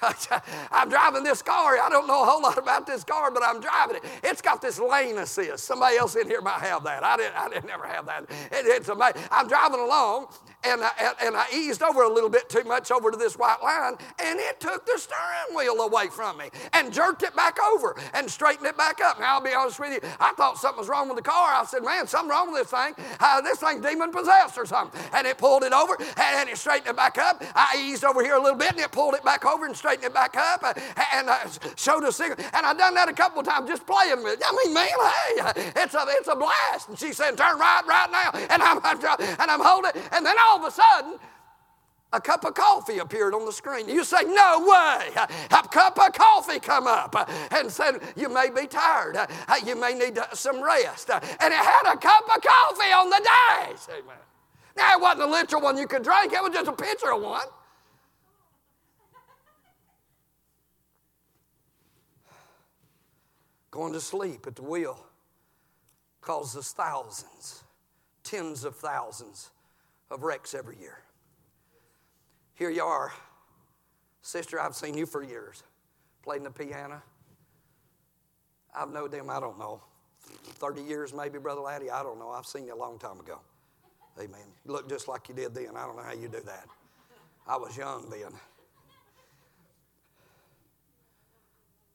[0.70, 1.78] I'm driving this car.
[1.78, 4.04] I don't know a whole lot about this car, but I'm driving it.
[4.22, 5.64] It's got this lane assist.
[5.64, 7.04] Somebody else in here might have that.
[7.04, 8.24] I didn't, I didn't never have that.
[8.24, 9.22] It, it's amazing.
[9.30, 10.28] I'm driving along,
[10.66, 13.62] and I, and I eased over a little bit too much over to this white
[13.62, 17.96] line, and it took the steering wheel away from me and jerked it back over
[18.14, 19.20] and straightened it back up.
[19.20, 21.54] Now, I'll be honest with you, I thought something was wrong with the car.
[21.54, 22.94] I said, man, something wrong with this thing.
[23.20, 25.00] Uh, this thing's demon possessed or something.
[25.12, 27.42] And it pulled it over, and, and it straightened it back up.
[27.54, 30.04] I eased over here a little bit, and it pulled it back over and straightened
[30.04, 30.74] it back up uh,
[31.14, 31.38] and uh,
[31.76, 32.38] showed a signal.
[32.52, 34.42] And I've done that a couple of times just playing with it.
[34.46, 36.88] I mean, man, hey, it's a, it's a blast.
[36.88, 38.30] And she said, turn right right now.
[38.50, 38.78] And I'm,
[39.40, 40.08] and I'm holding it.
[40.12, 41.18] And then all of a sudden, sudden,
[42.12, 43.88] a cup of coffee appeared on the screen.
[43.88, 45.10] You say, No way.
[45.50, 47.14] A cup of coffee come up
[47.50, 49.16] and said, You may be tired.
[49.64, 51.10] You may need some rest.
[51.10, 53.88] And it had a cup of coffee on the dash.
[53.90, 54.16] Amen.
[54.76, 57.22] Now, it wasn't a literal one you could drink, it was just a picture of
[57.22, 57.46] one.
[63.70, 64.98] Going to sleep at the wheel
[66.22, 67.62] causes thousands,
[68.22, 69.50] tens of thousands
[70.10, 70.98] of wrecks every year.
[72.54, 73.12] Here you are,
[74.22, 75.62] sister, I've seen you for years,
[76.22, 77.02] playing the piano.
[78.74, 79.82] I've known them, I don't know,
[80.26, 81.90] 30 years maybe, Brother Laddie.
[81.90, 82.30] I don't know.
[82.30, 83.40] I've seen you a long time ago.
[84.18, 84.46] Amen.
[84.64, 85.76] You look just like you did then.
[85.76, 86.66] I don't know how you do that.
[87.46, 88.32] I was young then.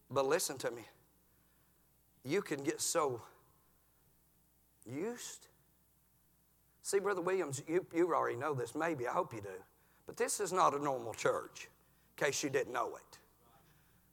[0.10, 0.84] But listen to me.
[2.24, 3.22] You can get so
[4.86, 5.48] used.
[6.92, 9.48] See, Brother Williams, you, you already know this, maybe, I hope you do.
[10.06, 11.70] But this is not a normal church,
[12.18, 13.18] in case you didn't know it.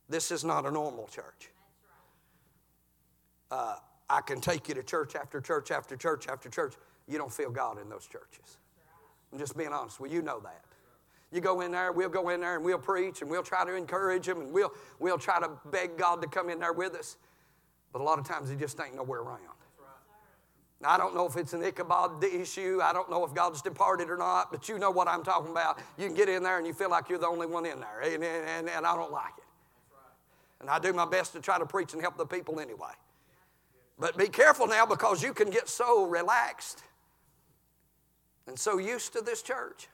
[0.08, 1.50] This is not a normal church.
[3.50, 6.74] Uh, I can take you to church after church after church after church.
[7.08, 8.58] You don't feel God in those churches.
[9.32, 10.62] I'm just being honest you, you know that.
[11.32, 13.74] You go in there, we'll go in there and we'll preach and we'll try to
[13.74, 14.70] encourage them and we'll,
[15.00, 17.16] we'll try to beg God to come in there with us.
[17.92, 19.57] But a lot of times he just ain't nowhere around.
[20.84, 22.78] I don't know if it's an Ichabod issue.
[22.82, 25.80] I don't know if God's departed or not, but you know what I'm talking about.
[25.96, 28.00] You can get in there and you feel like you're the only one in there,
[28.02, 29.44] and, and, and I don't like it.
[30.60, 32.92] And I do my best to try to preach and help the people anyway.
[33.98, 36.82] But be careful now because you can get so relaxed
[38.46, 39.88] and so used to this church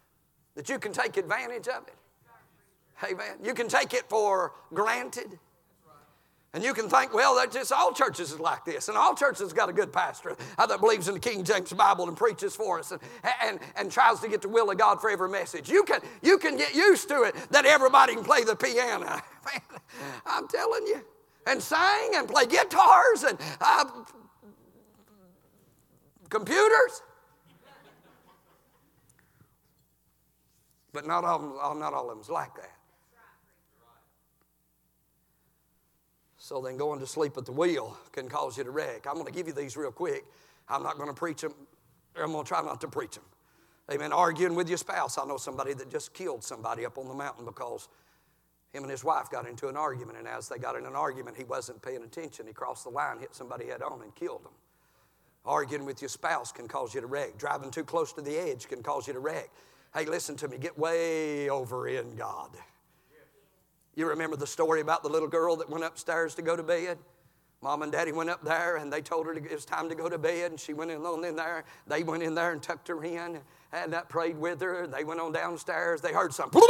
[0.55, 1.95] that you can take advantage of it.
[3.03, 3.37] Amen.
[3.43, 5.39] You can take it for granted.
[6.55, 9.52] And you can think, well, that just all churches is like this, and all churches
[9.52, 12.78] got a good pastor uh, that believes in the King James Bible and preaches for
[12.78, 13.00] us and,
[13.42, 15.68] and, and tries to get the will of God for every message.
[15.68, 19.05] You can, you can get used to it that everybody can play the piano.
[19.05, 19.80] Man,
[20.26, 21.05] I'm telling you.
[21.46, 23.84] And sing and play guitars and uh,
[26.30, 27.02] computers.
[30.92, 32.70] But not all, not all of them's like that.
[36.45, 39.07] So then going to sleep at the wheel can cause you to wreck.
[39.07, 40.26] I'm going to give you these real quick.
[40.68, 41.55] I'm not going to preach them.
[42.14, 43.24] I'm going to try not to preach them.
[43.90, 44.12] Amen.
[44.12, 45.16] Arguing with your spouse.
[45.16, 47.88] I know somebody that just killed somebody up on the mountain because
[48.74, 51.38] him and his wife got into an argument, and as they got in an argument,
[51.38, 52.47] he wasn't paying attention.
[52.47, 54.53] He crossed the line, hit somebody head on, and killed them.
[55.47, 57.38] Arguing with your spouse can cause you to wreck.
[57.38, 59.49] Driving too close to the edge can cause you to wreck.
[59.95, 60.59] Hey, listen to me.
[60.59, 62.51] Get way over in God.
[63.95, 66.99] You remember the story about the little girl that went upstairs to go to bed?
[67.62, 70.09] Mom and Daddy went up there and they told her it was time to go
[70.09, 71.64] to bed, and she went on in there.
[71.86, 73.40] They went in there and tucked her in
[73.74, 74.86] and that prayed with her.
[74.86, 76.01] They went on downstairs.
[76.01, 76.61] They heard something,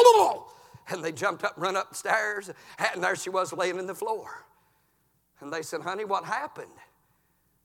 [0.89, 4.45] and they jumped up, run upstairs, and there she was laying in the floor.
[5.41, 6.71] And they said, "Honey, what happened?"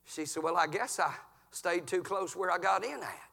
[0.05, 1.13] She said, "Well, I guess I
[1.51, 3.28] stayed too close where I got in at."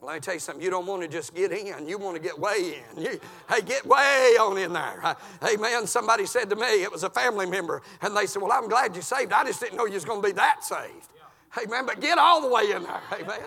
[0.00, 0.62] Let me tell you something.
[0.62, 1.88] You don't want to just get in.
[1.88, 3.02] You want to get way in.
[3.02, 5.16] You, hey, get way on in there.
[5.40, 8.52] Hey, man, somebody said to me, it was a family member, and they said, Well,
[8.52, 9.32] I'm glad you saved.
[9.32, 11.08] I just didn't know you was going to be that saved.
[11.54, 13.00] Hey man, but get all the way in there.
[13.08, 13.38] Hey man,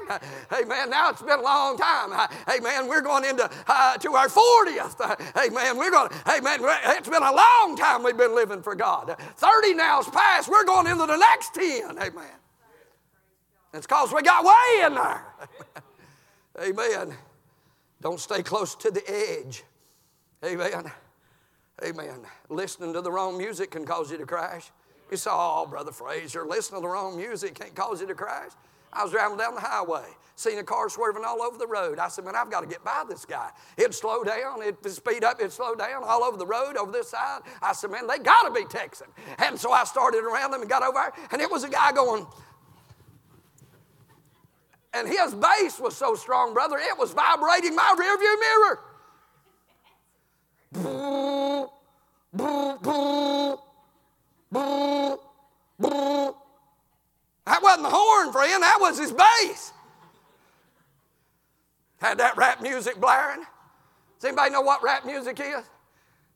[0.50, 0.90] hey uh, man.
[0.90, 2.14] Now it's been a long time.
[2.14, 5.36] Uh, hey man, we're going into uh, to our 40th.
[5.36, 6.10] Hey man, we're going.
[6.26, 9.14] Hey man, it's been a long time we've been living for God.
[9.36, 10.48] 30 now's past.
[10.48, 11.98] We're going into the next 10.
[11.98, 12.30] Hey man.
[13.74, 15.26] It's because we got way in there.
[16.62, 17.16] Amen.
[18.02, 19.64] Don't stay close to the edge.
[20.44, 20.92] Amen.
[21.84, 22.20] Amen.
[22.50, 24.72] Listening to the wrong music can cause you to crash.
[25.12, 28.52] You say, oh, Brother Fraser, listening to the wrong music can't cause you to crash.
[28.92, 30.06] I was driving down the highway,
[30.36, 32.00] seen a car swerving all over the road.
[32.00, 33.52] I said, man, I've got to get by this guy.
[33.78, 37.10] It'd slow down, it'd speed up, it'd slow down all over the road, over this
[37.10, 37.42] side.
[37.62, 39.08] I said, man, they got to be Texan.
[39.40, 42.26] And so I started around them and got over and it was a guy going,
[44.94, 48.80] and his bass was so strong, brother, it was vibrating my rearview mirror.
[57.46, 59.74] That wasn't the horn, friend, that was his bass.
[62.00, 63.44] Had that rap music blaring.
[64.20, 65.64] Does anybody know what rap music is?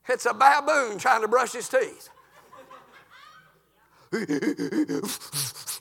[0.08, 2.08] It's a baboon trying to brush his teeth.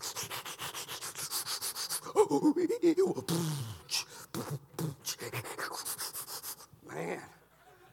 [6.90, 7.22] Man,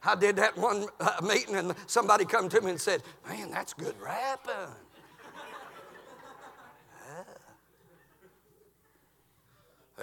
[0.04, 3.72] I did that one uh, meeting and somebody come to me and said, Man, that's
[3.74, 4.74] good rapping.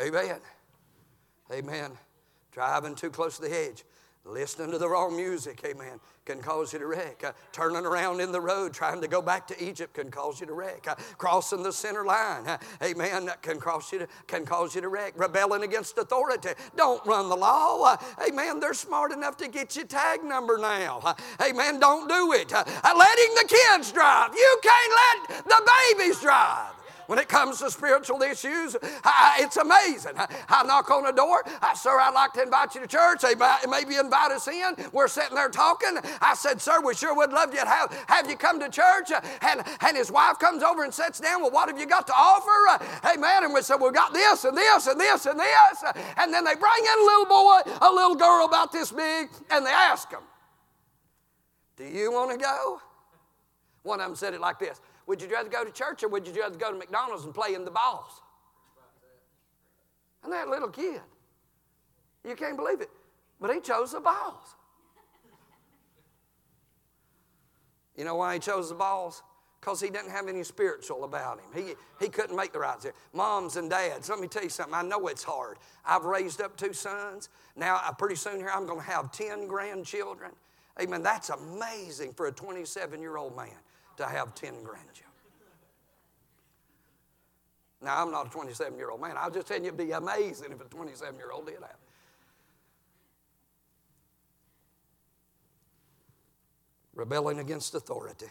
[0.02, 0.40] Amen.
[1.52, 1.92] Amen.
[2.52, 3.84] Driving too close to the edge.
[4.28, 7.24] Listening to the wrong music, amen, can cause you to wreck.
[7.24, 10.48] Uh, turning around in the road, trying to go back to Egypt, can cause you
[10.48, 10.88] to wreck.
[10.88, 14.90] Uh, crossing the center line, uh, amen, can cause you to, can cause you to
[14.90, 15.14] wreck.
[15.16, 17.84] Rebelling against authority, don't run the law.
[17.84, 17.98] Uh,
[18.28, 18.60] amen.
[18.60, 21.02] They're smart enough to get you tag number now.
[21.04, 21.14] Uh,
[21.48, 21.80] amen.
[21.80, 22.52] Don't do it.
[22.52, 24.94] Uh, letting the kids drive, you can't
[25.30, 26.75] let the babies drive.
[27.08, 30.14] When it comes to spiritual issues, I, it's amazing.
[30.18, 31.44] I, I, knock on the door.
[31.62, 33.22] I, sir, I'd like to invite you to church.
[33.22, 33.36] They
[33.70, 34.76] maybe invite us in.
[34.92, 35.98] We're sitting there talking.
[36.22, 39.12] I said, sir, we sure would love you to have, have you come to church.
[39.42, 41.42] And, and his wife comes over and sits down.
[41.42, 42.52] Well, what have you got to offer?
[42.70, 43.44] Uh, hey, man.
[43.44, 45.84] And we said, we've got this and this and this and this.
[46.18, 49.66] And then they bring in a little boy, a little girl about this big, and
[49.66, 50.22] they ask them,
[51.78, 52.80] do you want to go?
[53.84, 56.26] One of them said it like this Would you rather go to church or would
[56.28, 58.22] you rather go to McDonald's and play in the balls?
[60.24, 61.02] And that little kid,
[62.28, 62.90] you can't believe it,
[63.40, 64.56] but he chose the balls.
[67.96, 69.22] You know why he chose the balls?
[69.62, 71.46] Because he didn't have any spiritual about him.
[71.54, 72.98] He, he couldn't make the right decision.
[73.14, 74.74] Moms and dads, let me tell you something.
[74.74, 75.58] I know it's hard.
[75.86, 77.30] I've raised up two sons.
[77.56, 80.32] Now, pretty soon here, I'm going to have 10 grandchildren.
[80.82, 81.04] Amen.
[81.04, 83.56] That's amazing for a 27 year old man
[83.98, 85.06] to have 10 grandchildren.
[87.82, 89.16] Now, I'm not a 27 year old man.
[89.18, 91.78] I was just telling you it'd be amazing if a 27 year old did that.
[96.96, 98.30] Rebelling against authority,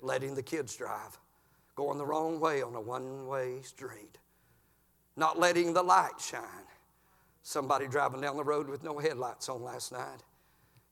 [0.00, 1.18] letting the kids drive,
[1.74, 4.18] going the wrong way on a one way street,
[5.16, 6.42] not letting the light shine.
[7.42, 10.22] Somebody driving down the road with no headlights on last night.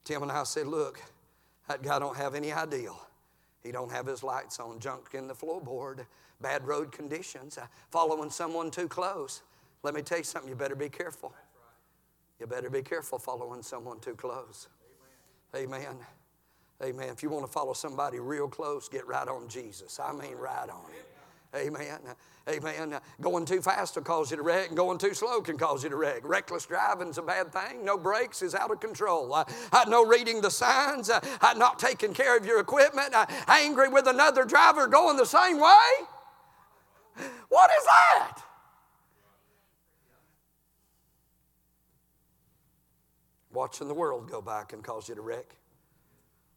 [0.04, 1.00] Tim and I said, Look,
[1.68, 2.90] that guy don't have any idea.
[3.64, 6.06] He don't have his lights on, junk in the floorboard,
[6.40, 9.42] bad road conditions, uh, following someone too close.
[9.82, 11.34] Let me tell you something, you better be careful.
[12.38, 14.68] You better be careful following someone too close.
[15.56, 15.80] Amen.
[15.80, 15.96] Amen.
[16.82, 17.08] Amen.
[17.08, 19.98] If you want to follow somebody real close, get right on Jesus.
[19.98, 21.13] I mean, right on him.
[21.54, 22.00] Amen.
[22.48, 23.00] Amen.
[23.20, 25.90] Going too fast will cause you to wreck, and going too slow can cause you
[25.90, 26.20] to wreck.
[26.28, 27.84] Reckless driving's a bad thing.
[27.84, 29.32] No brakes is out of control.
[29.32, 29.44] Uh,
[29.88, 31.08] no reading the signs.
[31.08, 31.20] Uh,
[31.56, 33.14] not taking care of your equipment.
[33.14, 35.90] Uh, angry with another driver going the same way.
[37.48, 38.38] What is that?
[43.52, 45.54] Watching the world go by can cause you to wreck.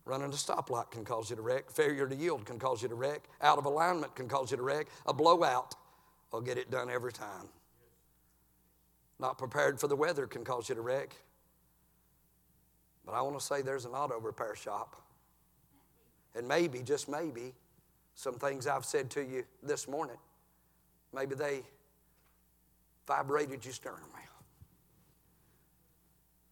[0.07, 1.69] Running a stoplight can cause you to wreck.
[1.69, 3.23] Failure to yield can cause you to wreck.
[3.41, 4.87] Out of alignment can cause you to wreck.
[5.05, 5.75] A blowout
[6.31, 7.49] will get it done every time.
[9.19, 11.13] Not prepared for the weather can cause you to wreck.
[13.05, 14.95] But I want to say there's an auto repair shop.
[16.35, 17.53] And maybe, just maybe,
[18.15, 20.17] some things I've said to you this morning,
[21.13, 21.63] maybe they
[23.05, 24.09] vibrated your sternum.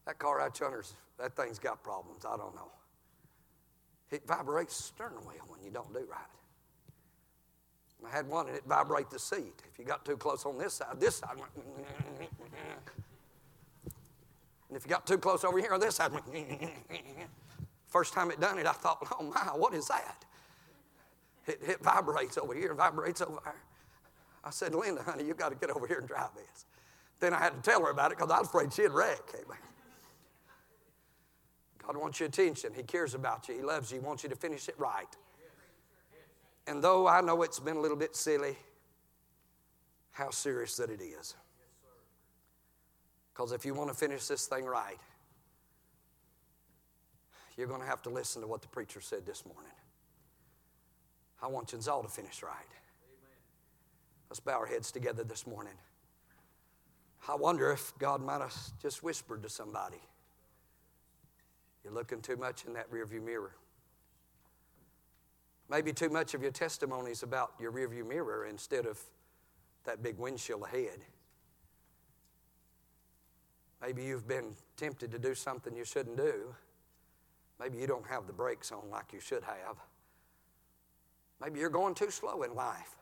[0.05, 2.25] That car out yonder's, that thing's got problems.
[2.25, 2.69] I don't know.
[4.11, 6.35] It vibrates the sternum wheel when you don't do right.
[8.05, 9.63] I had one and it vibrate the seat.
[9.71, 11.51] If you got too close on this side, this side went.
[14.67, 16.11] And if you got too close over here on this side,
[17.87, 20.25] first time it done it, I thought, oh my, what is that?
[21.45, 23.55] It, it vibrates over here vibrates over there.
[24.43, 26.65] I said, Linda, honey, you got to get over here and drive this.
[27.19, 29.21] Then I had to tell her about it because I was afraid she'd wreck.
[29.33, 29.57] Amen.
[31.85, 32.71] God wants your attention.
[32.75, 33.55] He cares about you.
[33.55, 33.99] He loves you.
[33.99, 35.07] He wants you to finish it right.
[36.67, 38.57] And though I know it's been a little bit silly,
[40.11, 41.35] how serious that it is.
[43.33, 44.97] Because if you want to finish this thing right,
[47.57, 49.71] you're going to have to listen to what the preacher said this morning.
[51.41, 52.53] I want you all to finish right.
[54.29, 55.73] Let's bow our heads together this morning.
[57.27, 60.01] I wonder if God might have just whispered to somebody.
[61.85, 63.55] You're looking too much in that rearview mirror.
[65.69, 68.99] Maybe too much of your testimony is about your rearview mirror instead of
[69.83, 71.05] that big windshield ahead.
[73.81, 76.55] Maybe you've been tempted to do something you shouldn't do.
[77.59, 79.77] Maybe you don't have the brakes on like you should have.
[81.39, 82.95] Maybe you're going too slow in life.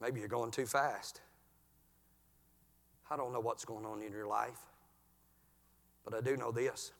[0.00, 1.20] Maybe you're going too fast.
[3.08, 4.58] I don't know what's going on in your life,
[6.04, 6.92] but I do know this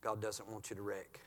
[0.00, 1.20] God doesn't want you to wreck.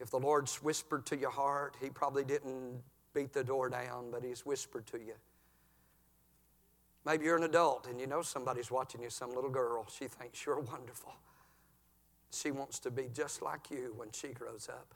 [0.00, 2.82] If the Lord's whispered to your heart, He probably didn't
[3.14, 5.14] beat the door down, but He's whispered to you.
[7.04, 9.86] Maybe you're an adult and you know somebody's watching you, some little girl.
[9.90, 11.14] She thinks you're wonderful.
[12.32, 14.94] She wants to be just like you when she grows up.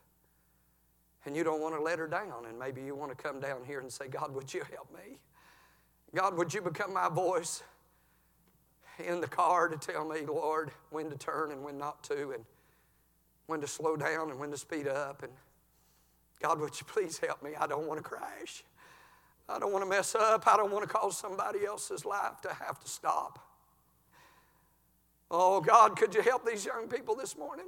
[1.25, 2.47] And you don't want to let her down.
[2.49, 5.19] And maybe you want to come down here and say, God, would you help me?
[6.15, 7.63] God, would you become my voice?
[8.99, 12.45] In the car to tell me, Lord, when to turn and when not to, and
[13.47, 15.23] when to slow down and when to speed up.
[15.23, 15.33] And
[16.41, 17.53] God, would you please help me?
[17.59, 18.65] I don't want to crash.
[19.49, 20.47] I don't want to mess up.
[20.47, 23.39] I don't want to cause somebody else's life to have to stop.
[25.31, 27.67] Oh, God, could you help these young people this morning?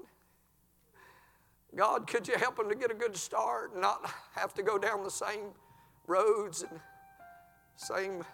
[1.74, 4.79] God, could you help them to get a good start and not have to go
[4.79, 5.51] down the same
[6.07, 6.81] roads and
[7.76, 8.24] same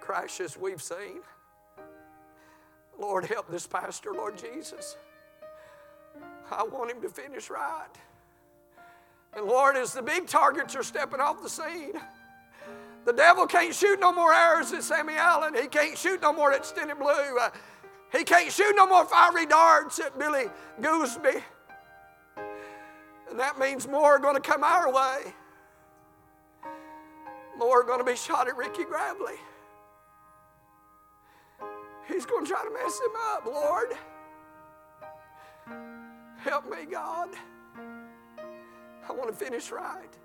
[0.00, 1.20] crashes we've seen.
[2.98, 4.96] Lord, help this pastor, Lord Jesus.
[6.50, 7.86] I want him to finish right.
[9.34, 11.92] And Lord, as the big targets are stepping off the scene,
[13.04, 15.54] the devil can't shoot no more arrows at Sammy Allen.
[15.54, 17.38] He can't shoot no more at Stenny Blue.
[17.38, 17.50] Uh,
[18.12, 20.46] he can't shoot no more fiery darts at Billy
[20.80, 21.42] Gooseby.
[23.30, 25.34] And that means more are going to come our way.
[27.58, 29.34] More are going to be shot at Ricky Gravely.
[32.08, 33.92] He's going to try to mess him up, Lord.
[36.38, 37.30] Help me, God.
[39.08, 40.16] I want to finish right.